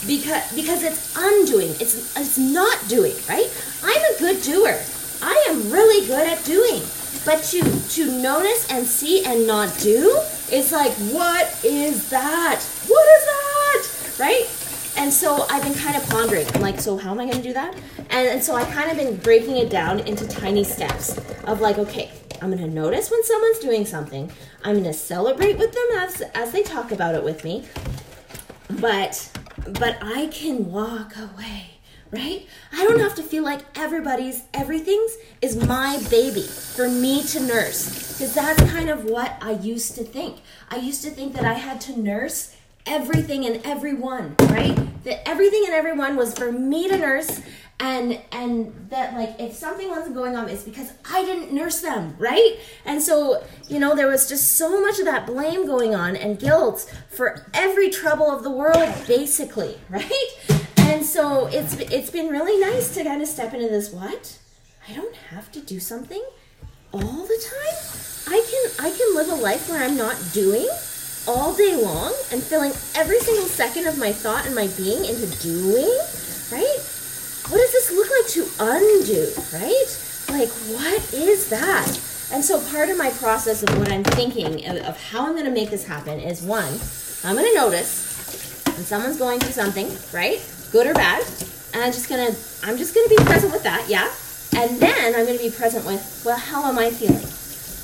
because 0.08 0.54
because 0.54 0.84
it's 0.84 1.16
undoing. 1.18 1.70
It's 1.80 2.16
it's 2.18 2.38
not 2.38 2.78
doing 2.88 3.16
right? 3.28 3.50
I'm 3.84 4.16
a 4.16 4.20
good 4.20 4.42
doer. 4.42 4.80
I 5.22 5.46
am 5.50 5.72
really 5.72 6.08
good 6.08 6.28
at 6.28 6.44
doing 6.46 6.82
but 7.26 7.44
to 7.44 7.62
to 7.62 8.22
notice 8.22 8.70
and 8.72 8.86
see 8.86 9.26
and 9.26 9.46
not 9.46 9.78
do, 9.80 10.20
it's 10.52 10.72
like, 10.72 10.92
what 11.14 11.64
is 11.64 12.10
that? 12.10 12.62
What 12.88 13.08
is 13.18 13.26
that? 13.26 14.20
Right? 14.20 14.60
And 14.98 15.14
so 15.14 15.46
I've 15.50 15.64
been 15.64 15.74
kind 15.76 15.96
of 15.96 16.08
pondering. 16.10 16.46
I'm 16.54 16.62
like, 16.62 16.80
so 16.80 16.98
how 16.98 17.12
am 17.12 17.20
I 17.20 17.26
going 17.26 17.38
to 17.38 17.44
do 17.44 17.54
that? 17.54 17.74
And, 18.10 18.28
and 18.28 18.44
so 18.44 18.56
I 18.56 18.66
kind 18.66 18.92
of 18.92 18.98
been 18.98 19.16
breaking 19.18 19.58
it 19.58 19.70
down 19.70 20.02
into 20.02 20.28
tiny 20.28 20.64
steps 20.64 21.18
of 21.46 21.62
like, 21.62 21.78
okay, 21.78 22.12
I'm 22.42 22.52
going 22.52 22.64
to 22.64 22.74
notice 22.74 23.10
when 23.10 23.24
someone's 23.24 23.60
doing 23.60 23.86
something. 23.86 24.32
I'm 24.64 24.74
going 24.74 24.86
to 24.86 24.94
celebrate 24.94 25.58
with 25.58 25.72
them 25.72 26.00
as 26.00 26.22
as 26.34 26.52
they 26.52 26.64
talk 26.64 26.92
about 26.92 27.16
it 27.16 27.24
with 27.24 27.44
me. 27.44 27.66
But 28.80 29.30
but 29.80 29.98
I 30.02 30.28
can 30.28 30.72
walk 30.72 31.16
away 31.18 31.79
right? 32.12 32.48
I 32.72 32.84
don't 32.86 33.00
have 33.00 33.16
to 33.16 33.24
feel 33.24 33.44
like 33.44 33.62
everybody's, 33.78 34.44
everything's 34.54 35.16
is 35.42 35.64
my 35.66 36.02
baby 36.10 36.42
for 36.42 36.90
me 36.90 37.24
to 37.24 37.40
nurse. 37.40 38.14
Because 38.14 38.34
that's 38.34 38.62
kind 38.72 38.90
of 38.90 39.06
what 39.06 39.38
I 39.42 39.52
used 39.52 39.96
to 39.96 40.04
think. 40.04 40.40
I 40.70 40.78
used 40.78 41.04
to 41.04 41.12
think 41.12 41.34
that 41.34 41.46
I 41.46 41.54
had 41.54 41.80
to 41.82 42.00
nurse 42.00 42.56
everything 42.86 43.46
and 43.46 43.66
everyone, 43.66 44.36
right? 44.42 44.78
That 45.04 45.28
everything 45.28 45.64
and 45.66 45.74
everyone 45.74 46.16
was 46.16 46.38
for 46.38 46.52
me 46.52 46.88
to 46.88 46.98
nurse 46.98 47.42
and 47.82 48.20
and 48.34 48.88
that 48.90 49.14
like 49.14 49.40
if 49.40 49.54
something 49.54 49.88
wasn't 49.90 50.14
going 50.14 50.36
on 50.36 50.50
it's 50.50 50.64
because 50.64 50.92
I 51.10 51.24
didn't 51.24 51.54
nurse 51.54 51.82
them, 51.82 52.16
right? 52.18 52.58
And 52.86 53.02
so, 53.02 53.44
you 53.68 53.80
know, 53.80 53.96
there 53.96 54.08
was 54.08 54.28
just 54.28 54.58
so 54.58 54.82
much 54.82 55.00
of 55.00 55.06
that 55.06 55.26
blame 55.26 55.66
going 55.66 55.96
on 55.96 56.16
and 56.16 56.38
guilt 56.38 56.94
for 57.10 57.46
every 57.54 57.90
trouble 57.90 58.30
of 58.30 58.44
the 58.44 58.52
world 58.52 58.94
basically, 59.08 59.78
right? 59.90 60.59
And 60.90 61.06
so 61.06 61.46
it's 61.48 61.76
it's 61.76 62.10
been 62.10 62.30
really 62.30 62.60
nice 62.60 62.94
to 62.96 63.04
kind 63.04 63.22
of 63.22 63.28
step 63.28 63.54
into 63.54 63.70
this 63.70 63.92
what? 63.92 64.40
I 64.90 64.94
don't 64.94 65.16
have 65.16 65.52
to 65.52 65.62
do 65.62 65.80
something 65.80 66.24
all 66.92 67.00
the 67.02 67.46
time? 67.46 68.34
I 68.34 68.44
can 68.50 68.86
i 68.86 68.90
can 68.90 69.16
live 69.16 69.30
a 69.30 69.36
life 69.36 69.70
where 69.70 69.84
i'm 69.84 69.96
not 69.96 70.18
doing 70.34 70.68
all 71.28 71.54
day 71.54 71.76
long 71.76 72.14
and 72.32 72.42
filling 72.42 72.72
every 72.96 73.20
single 73.20 73.46
second 73.46 73.86
of 73.86 74.00
my 74.00 74.12
thought 74.12 74.46
and 74.48 74.56
my 74.56 74.68
being 74.78 75.06
into 75.06 75.28
doing 75.42 75.90
right? 76.52 76.80
What 77.50 77.58
does 77.58 77.72
this 77.72 77.92
look 77.92 78.10
like 78.10 78.28
to 78.34 78.44
undo 78.60 79.32
right? 79.54 79.90
Like 80.30 80.50
what 80.74 81.14
is 81.14 81.50
that? 81.50 81.88
And 82.32 82.44
so 82.44 82.62
part 82.72 82.90
of 82.90 82.98
my 82.98 83.12
process 83.12 83.62
of 83.64 83.78
what 83.78 83.92
i'm 83.92 84.04
thinking 84.04 84.66
of, 84.68 84.98
how 85.02 85.26
i'm 85.26 85.34
going 85.34 85.46
to 85.46 85.52
make 85.52 85.70
this 85.70 85.86
happen 85.86 86.20
is 86.20 86.42
one 86.42 86.80
i'm 87.24 87.36
going 87.36 87.48
to 87.48 87.56
notice 87.56 88.64
when 88.66 88.86
someone's 88.86 89.18
going 89.18 89.40
through 89.40 89.52
something 89.52 89.88
right 90.14 90.40
good 90.72 90.88
or 90.88 90.94
bad. 90.94 91.24
And 91.74 91.84
I'm 91.84 91.92
just 91.92 92.10
gonna 92.10 92.36
I'm 92.64 92.78
just 92.78 92.96
gonna 92.96 93.10
be 93.10 93.18
present 93.18 93.52
with 93.52 93.64
that, 93.64 93.86
yeah. 93.88 94.12
And 94.56 94.80
then 94.80 95.16
I'm 95.16 95.26
gonna 95.26 95.38
be 95.38 95.52
present 95.52 95.86
with, 95.86 96.24
well, 96.26 96.38
how 96.38 96.66
am 96.66 96.80
I 96.80 96.90
feeling? 96.90 97.28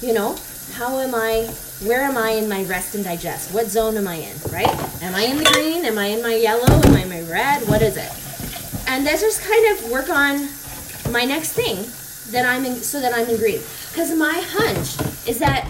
You 0.01 0.13
know, 0.13 0.35
how 0.73 0.99
am 0.99 1.13
I 1.13 1.49
where 1.85 2.01
am 2.01 2.17
I 2.17 2.31
in 2.31 2.49
my 2.49 2.63
rest 2.65 2.95
and 2.95 3.03
digest? 3.03 3.53
What 3.53 3.67
zone 3.67 3.97
am 3.97 4.07
I 4.07 4.15
in, 4.15 4.35
right? 4.51 5.03
Am 5.03 5.13
I 5.13 5.23
in 5.23 5.37
the 5.37 5.45
green? 5.53 5.85
Am 5.85 5.97
I 5.97 6.07
in 6.07 6.23
my 6.23 6.35
yellow? 6.35 6.65
Am 6.65 6.95
I 6.95 7.01
in 7.03 7.09
my 7.09 7.21
red? 7.21 7.67
What 7.67 7.81
is 7.81 7.97
it? 7.97 8.11
And 8.87 9.03
let's 9.03 9.21
just 9.21 9.43
kind 9.43 9.77
of 9.77 9.91
work 9.91 10.09
on 10.09 10.47
my 11.11 11.25
next 11.25 11.53
thing 11.53 11.75
that 12.31 12.45
I'm 12.45 12.65
in, 12.65 12.75
so 12.75 12.99
that 13.01 13.13
I'm 13.13 13.27
in 13.29 13.37
green. 13.37 13.59
Because 13.91 14.15
my 14.17 14.41
hunch 14.45 14.99
is 15.27 15.39
that 15.39 15.69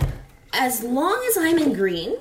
as 0.54 0.84
long 0.84 1.24
as 1.28 1.38
I'm 1.38 1.58
in 1.58 1.74
green, 1.74 2.18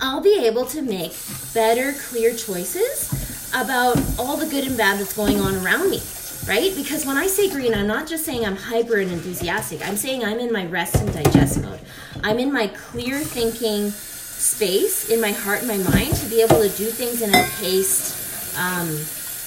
I'll 0.00 0.20
be 0.20 0.46
able 0.46 0.64
to 0.66 0.82
make 0.82 1.14
better, 1.52 1.92
clear 1.92 2.34
choices 2.34 3.17
about 3.54 3.98
all 4.18 4.36
the 4.36 4.46
good 4.46 4.66
and 4.66 4.76
bad 4.76 4.98
that's 5.00 5.14
going 5.14 5.40
on 5.40 5.54
around 5.56 5.90
me, 5.90 6.02
right? 6.46 6.72
Because 6.76 7.06
when 7.06 7.16
I 7.16 7.26
say 7.26 7.48
green, 7.50 7.74
I'm 7.74 7.86
not 7.86 8.06
just 8.06 8.24
saying 8.24 8.44
I'm 8.44 8.56
hyper 8.56 8.96
and 8.96 9.10
enthusiastic. 9.10 9.86
I'm 9.86 9.96
saying 9.96 10.24
I'm 10.24 10.38
in 10.38 10.52
my 10.52 10.66
rest 10.66 10.96
and 10.96 11.12
digest 11.12 11.62
mode. 11.62 11.80
I'm 12.22 12.38
in 12.38 12.52
my 12.52 12.68
clear 12.68 13.18
thinking 13.20 13.90
space 13.90 15.10
in 15.10 15.20
my 15.20 15.32
heart 15.32 15.62
and 15.62 15.68
my 15.68 15.78
mind 15.90 16.14
to 16.16 16.26
be 16.26 16.40
able 16.42 16.60
to 16.60 16.68
do 16.76 16.86
things 16.86 17.22
in 17.22 17.30
a 17.34 17.48
paced, 17.60 18.56
um, 18.58 18.88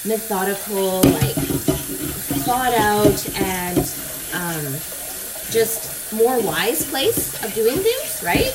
methodical, 0.05 1.01
like 1.01 1.35
thought 2.43 2.73
out 2.73 3.39
and 3.39 3.77
um, 4.33 4.73
just 5.51 6.13
more 6.13 6.41
wise 6.41 6.89
place 6.89 7.41
of 7.43 7.53
doing 7.53 7.77
things, 7.77 8.21
right? 8.23 8.51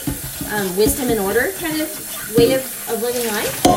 Um, 0.52 0.76
wisdom 0.76 1.10
and 1.10 1.20
order 1.20 1.52
kind 1.58 1.80
of 1.80 2.36
way 2.36 2.54
of, 2.54 2.62
of 2.90 3.02
living 3.02 3.26
life. 3.28 3.75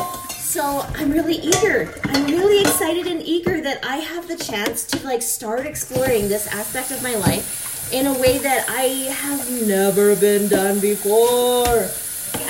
So 0.59 0.85
I'm 0.95 1.09
really 1.09 1.35
eager. 1.35 1.89
I'm 2.03 2.25
really 2.25 2.59
excited 2.59 3.07
and 3.07 3.21
eager 3.21 3.61
that 3.61 3.79
I 3.81 3.95
have 3.95 4.27
the 4.27 4.35
chance 4.35 4.83
to 4.87 5.01
like 5.05 5.21
start 5.21 5.65
exploring 5.65 6.27
this 6.27 6.47
aspect 6.47 6.91
of 6.91 7.01
my 7.01 7.15
life 7.15 7.93
in 7.93 8.07
a 8.07 8.19
way 8.19 8.39
that 8.39 8.65
I 8.67 9.07
have 9.09 9.49
never 9.65 10.17
been 10.17 10.49
done 10.49 10.81
before. 10.81 11.87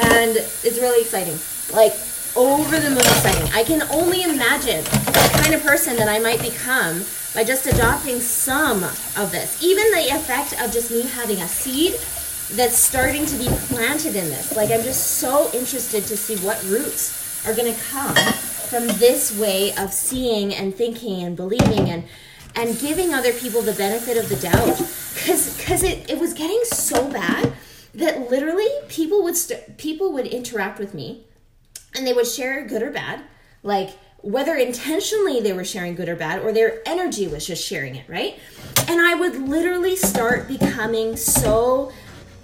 And 0.09 0.35
it's 0.35 0.79
really 0.79 1.01
exciting. 1.03 1.37
Like 1.71 1.93
over 2.35 2.79
the 2.79 2.89
moon 2.89 2.97
exciting. 2.97 3.47
I 3.53 3.63
can 3.63 3.83
only 3.91 4.23
imagine 4.23 4.83
the 4.85 5.39
kind 5.43 5.53
of 5.53 5.61
person 5.61 5.95
that 5.97 6.09
I 6.09 6.17
might 6.17 6.41
become 6.41 7.05
by 7.35 7.43
just 7.43 7.67
adopting 7.67 8.21
some 8.21 8.85
of 8.85 9.29
this. 9.29 9.63
Even 9.63 9.85
the 9.91 10.15
effect 10.15 10.59
of 10.59 10.73
just 10.73 10.89
me 10.89 11.03
having 11.03 11.43
a 11.43 11.47
seed 11.47 11.93
that's 12.57 12.75
starting 12.75 13.27
to 13.27 13.35
be 13.37 13.49
planted 13.67 14.15
in 14.15 14.31
this. 14.31 14.55
Like, 14.55 14.71
I'm 14.71 14.81
just 14.81 15.19
so 15.19 15.51
interested 15.53 16.05
to 16.07 16.17
see 16.17 16.37
what 16.37 16.63
roots 16.63 17.18
are 17.45 17.53
going 17.53 17.73
to 17.73 17.81
come 17.81 18.15
from 18.15 18.87
this 18.99 19.37
way 19.37 19.75
of 19.77 19.91
seeing 19.93 20.53
and 20.53 20.75
thinking 20.75 21.23
and 21.23 21.35
believing 21.35 21.89
and 21.89 22.03
and 22.55 22.79
giving 22.79 23.13
other 23.13 23.31
people 23.31 23.61
the 23.61 23.73
benefit 23.73 24.17
of 24.17 24.27
the 24.27 24.35
doubt. 24.35 24.77
Because 25.13 25.57
because 25.57 25.83
it, 25.83 26.09
it 26.09 26.19
was 26.19 26.33
getting 26.33 26.61
so 26.63 27.09
bad 27.09 27.53
that 27.93 28.29
literally 28.29 28.67
people 28.87 29.23
would 29.23 29.35
st- 29.35 29.77
people 29.77 30.11
would 30.13 30.27
interact 30.27 30.79
with 30.79 30.93
me 30.93 31.25
and 31.95 32.05
they 32.05 32.13
would 32.13 32.27
share 32.27 32.65
good 32.65 32.81
or 32.81 32.91
bad. 32.91 33.21
Like 33.63 33.91
whether 34.21 34.55
intentionally 34.55 35.39
they 35.39 35.53
were 35.53 35.63
sharing 35.63 35.95
good 35.95 36.09
or 36.09 36.15
bad 36.15 36.41
or 36.41 36.51
their 36.51 36.81
energy 36.85 37.27
was 37.27 37.47
just 37.47 37.65
sharing 37.65 37.95
it 37.95 38.07
right? 38.09 38.37
And 38.87 38.99
i 38.99 39.15
would 39.15 39.35
literally 39.35 39.95
start 39.95 40.47
becoming 40.47 41.15
so 41.15 41.91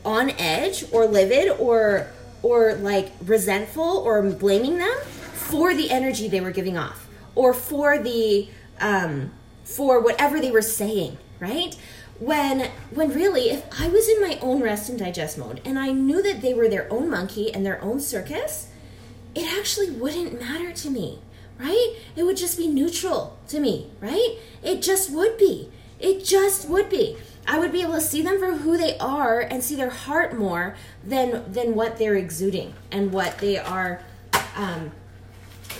on 0.05 0.29
edge 0.31 0.85
or 0.91 1.05
livid 1.05 1.49
or 1.59 2.07
or 2.45 2.75
like 2.75 3.11
resentful 3.25 3.91
or 4.05 4.21
blaming 4.21 4.77
them 4.77 4.97
for 5.33 5.73
the 5.73 5.89
energy 5.89 6.27
they 6.27 6.41
were 6.41 6.51
giving 6.51 6.77
off 6.77 7.07
or 7.33 7.53
for 7.53 7.97
the 7.97 8.47
um 8.79 9.31
for 9.63 9.99
whatever 9.99 10.39
they 10.39 10.51
were 10.51 10.61
saying 10.61 11.17
right? 11.39 11.75
When 12.19 12.71
when 12.91 13.09
really 13.09 13.49
if 13.49 13.61
i 13.77 13.89
was 13.89 14.07
in 14.07 14.21
my 14.21 14.39
own 14.41 14.61
rest 14.61 14.89
and 14.89 14.97
digest 14.97 15.37
mode 15.37 15.59
and 15.65 15.77
i 15.77 15.91
knew 15.91 16.21
that 16.21 16.41
they 16.41 16.53
were 16.53 16.69
their 16.69 16.87
own 16.89 17.09
monkey 17.09 17.53
and 17.53 17.65
their 17.65 17.81
own 17.81 17.99
circus 17.99 18.69
it 19.33 19.45
actually 19.59 19.91
wouldn't 19.91 20.39
matter 20.39 20.71
to 20.71 20.89
me 20.89 21.19
right? 21.59 21.95
It 22.15 22.23
would 22.23 22.37
just 22.37 22.57
be 22.57 22.67
neutral 22.67 23.37
to 23.47 23.59
me 23.59 23.89
right? 24.01 24.37
It 24.63 24.81
just 24.81 25.09
would 25.11 25.37
be. 25.37 25.69
It 25.99 26.23
just 26.25 26.69
would 26.69 26.89
be 26.89 27.17
I 27.47 27.59
would 27.59 27.71
be 27.71 27.81
able 27.81 27.93
to 27.93 28.01
see 28.01 28.21
them 28.21 28.39
for 28.39 28.53
who 28.57 28.77
they 28.77 28.97
are 28.97 29.39
and 29.39 29.63
see 29.63 29.75
their 29.75 29.89
heart 29.89 30.37
more 30.37 30.75
than 31.03 31.51
than 31.51 31.75
what 31.75 31.97
they're 31.97 32.15
exuding 32.15 32.73
and 32.91 33.11
what 33.11 33.37
they 33.39 33.57
are 33.57 34.01
um 34.55 34.91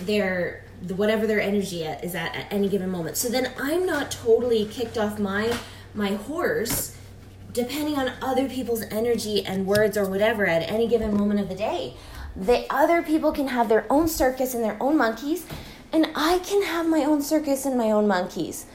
their 0.02 0.64
whatever 0.96 1.26
their 1.26 1.40
energy 1.42 1.84
is 1.84 2.16
at, 2.16 2.36
at 2.36 2.52
any 2.52 2.68
given 2.68 2.90
moment. 2.90 3.18
So 3.18 3.30
then 3.30 3.52
I'm 3.60 3.86
not 3.86 4.12
totally 4.12 4.66
kicked 4.66 4.98
off 4.98 5.20
my 5.20 5.58
my 5.94 6.14
horse 6.14 6.98
depending 7.54 7.96
on 7.96 8.12
other 8.22 8.50
people's 8.50 8.84
energy 8.92 9.46
and 9.46 9.66
words 9.66 9.98
or 9.98 10.10
whatever 10.10 10.46
at 10.46 10.70
any 10.70 10.88
given 10.88 11.16
moment 11.16 11.40
of 11.40 11.48
the 11.48 11.56
day. 11.56 11.94
The 12.36 12.66
other 12.70 13.02
people 13.02 13.32
can 13.32 13.48
have 13.48 13.70
their 13.70 13.86
own 13.90 14.10
circus 14.10 14.54
and 14.54 14.64
their 14.64 14.78
own 14.82 14.98
monkeys 14.98 15.46
and 15.94 16.08
I 16.16 16.40
can 16.40 16.64
have 16.64 16.86
my 16.88 17.06
own 17.06 17.22
circus 17.22 17.66
and 17.66 17.78
my 17.78 17.92
own 17.92 18.08
monkeys 18.08 18.66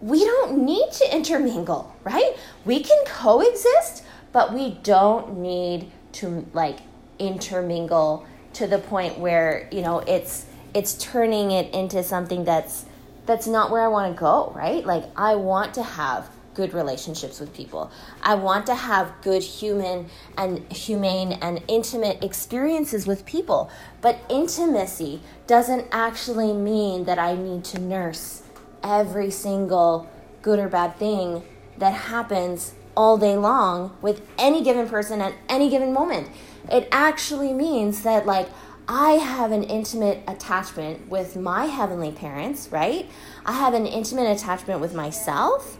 we 0.00 0.24
don't 0.24 0.64
need 0.64 0.90
to 0.92 1.14
intermingle, 1.14 1.94
right? 2.04 2.36
We 2.64 2.82
can 2.82 3.04
coexist, 3.06 4.04
but 4.32 4.52
we 4.52 4.78
don't 4.82 5.38
need 5.38 5.90
to 6.12 6.46
like 6.52 6.78
intermingle 7.18 8.26
to 8.54 8.66
the 8.66 8.78
point 8.78 9.18
where, 9.18 9.68
you 9.72 9.82
know, 9.82 10.00
it's 10.00 10.46
it's 10.74 10.94
turning 10.94 11.50
it 11.50 11.72
into 11.74 12.02
something 12.02 12.44
that's 12.44 12.84
that's 13.26 13.46
not 13.46 13.70
where 13.70 13.82
I 13.82 13.88
want 13.88 14.14
to 14.14 14.18
go, 14.18 14.52
right? 14.54 14.84
Like 14.84 15.04
I 15.16 15.34
want 15.34 15.74
to 15.74 15.82
have 15.82 16.30
good 16.54 16.74
relationships 16.74 17.38
with 17.38 17.54
people. 17.54 17.90
I 18.20 18.34
want 18.34 18.66
to 18.66 18.74
have 18.74 19.12
good 19.22 19.44
human 19.44 20.08
and 20.36 20.70
humane 20.72 21.32
and 21.40 21.62
intimate 21.68 22.24
experiences 22.24 23.06
with 23.06 23.24
people. 23.24 23.70
But 24.00 24.18
intimacy 24.28 25.20
doesn't 25.46 25.86
actually 25.92 26.52
mean 26.52 27.04
that 27.04 27.18
I 27.18 27.36
need 27.36 27.62
to 27.66 27.78
nurse 27.78 28.42
every 28.82 29.30
single 29.30 30.08
good 30.42 30.58
or 30.58 30.68
bad 30.68 30.96
thing 30.96 31.42
that 31.78 31.92
happens 31.92 32.74
all 32.96 33.16
day 33.16 33.36
long 33.36 33.96
with 34.02 34.20
any 34.38 34.62
given 34.62 34.88
person 34.88 35.20
at 35.20 35.32
any 35.48 35.70
given 35.70 35.92
moment. 35.92 36.28
It 36.70 36.88
actually 36.90 37.52
means 37.52 38.02
that, 38.02 38.26
like, 38.26 38.48
I 38.88 39.12
have 39.12 39.52
an 39.52 39.62
intimate 39.62 40.22
attachment 40.26 41.08
with 41.08 41.36
my 41.36 41.66
heavenly 41.66 42.10
parents, 42.10 42.68
right? 42.72 43.08
I 43.44 43.52
have 43.52 43.74
an 43.74 43.86
intimate 43.86 44.30
attachment 44.30 44.80
with 44.80 44.94
myself, 44.94 45.78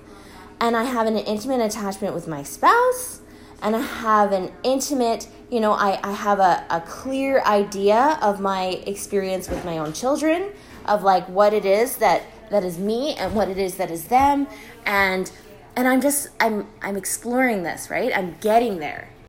and 0.61 0.76
I 0.76 0.84
have 0.84 1.06
an 1.06 1.16
intimate 1.16 1.61
attachment 1.61 2.14
with 2.14 2.28
my 2.28 2.42
spouse, 2.42 3.20
and 3.62 3.74
I 3.74 3.80
have 3.80 4.32
an 4.32 4.52
intimate, 4.62 5.26
you 5.50 5.58
know, 5.58 5.72
I, 5.72 5.98
I 6.02 6.12
have 6.12 6.38
a, 6.38 6.64
a 6.70 6.80
clear 6.82 7.40
idea 7.42 8.18
of 8.22 8.40
my 8.40 8.80
experience 8.87 9.48
with 9.48 9.64
my 9.64 9.78
own 9.78 9.92
children, 9.92 10.52
of 10.87 11.02
like 11.02 11.26
what 11.28 11.52
it 11.52 11.64
is 11.64 11.96
that 11.96 12.22
that 12.50 12.64
is 12.64 12.78
me 12.78 13.14
and 13.14 13.34
what 13.34 13.48
it 13.48 13.58
is 13.58 13.76
that 13.76 13.90
is 13.90 14.04
them. 14.08 14.46
And 14.87 15.30
and 15.76 15.87
i'm 15.87 16.00
just 16.00 16.28
i'm 16.40 16.66
i'm 16.82 16.96
exploring 16.96 17.62
this 17.62 17.88
right? 17.88 18.11
I'm 18.14 18.37
getting 18.40 18.78
there 18.78 19.08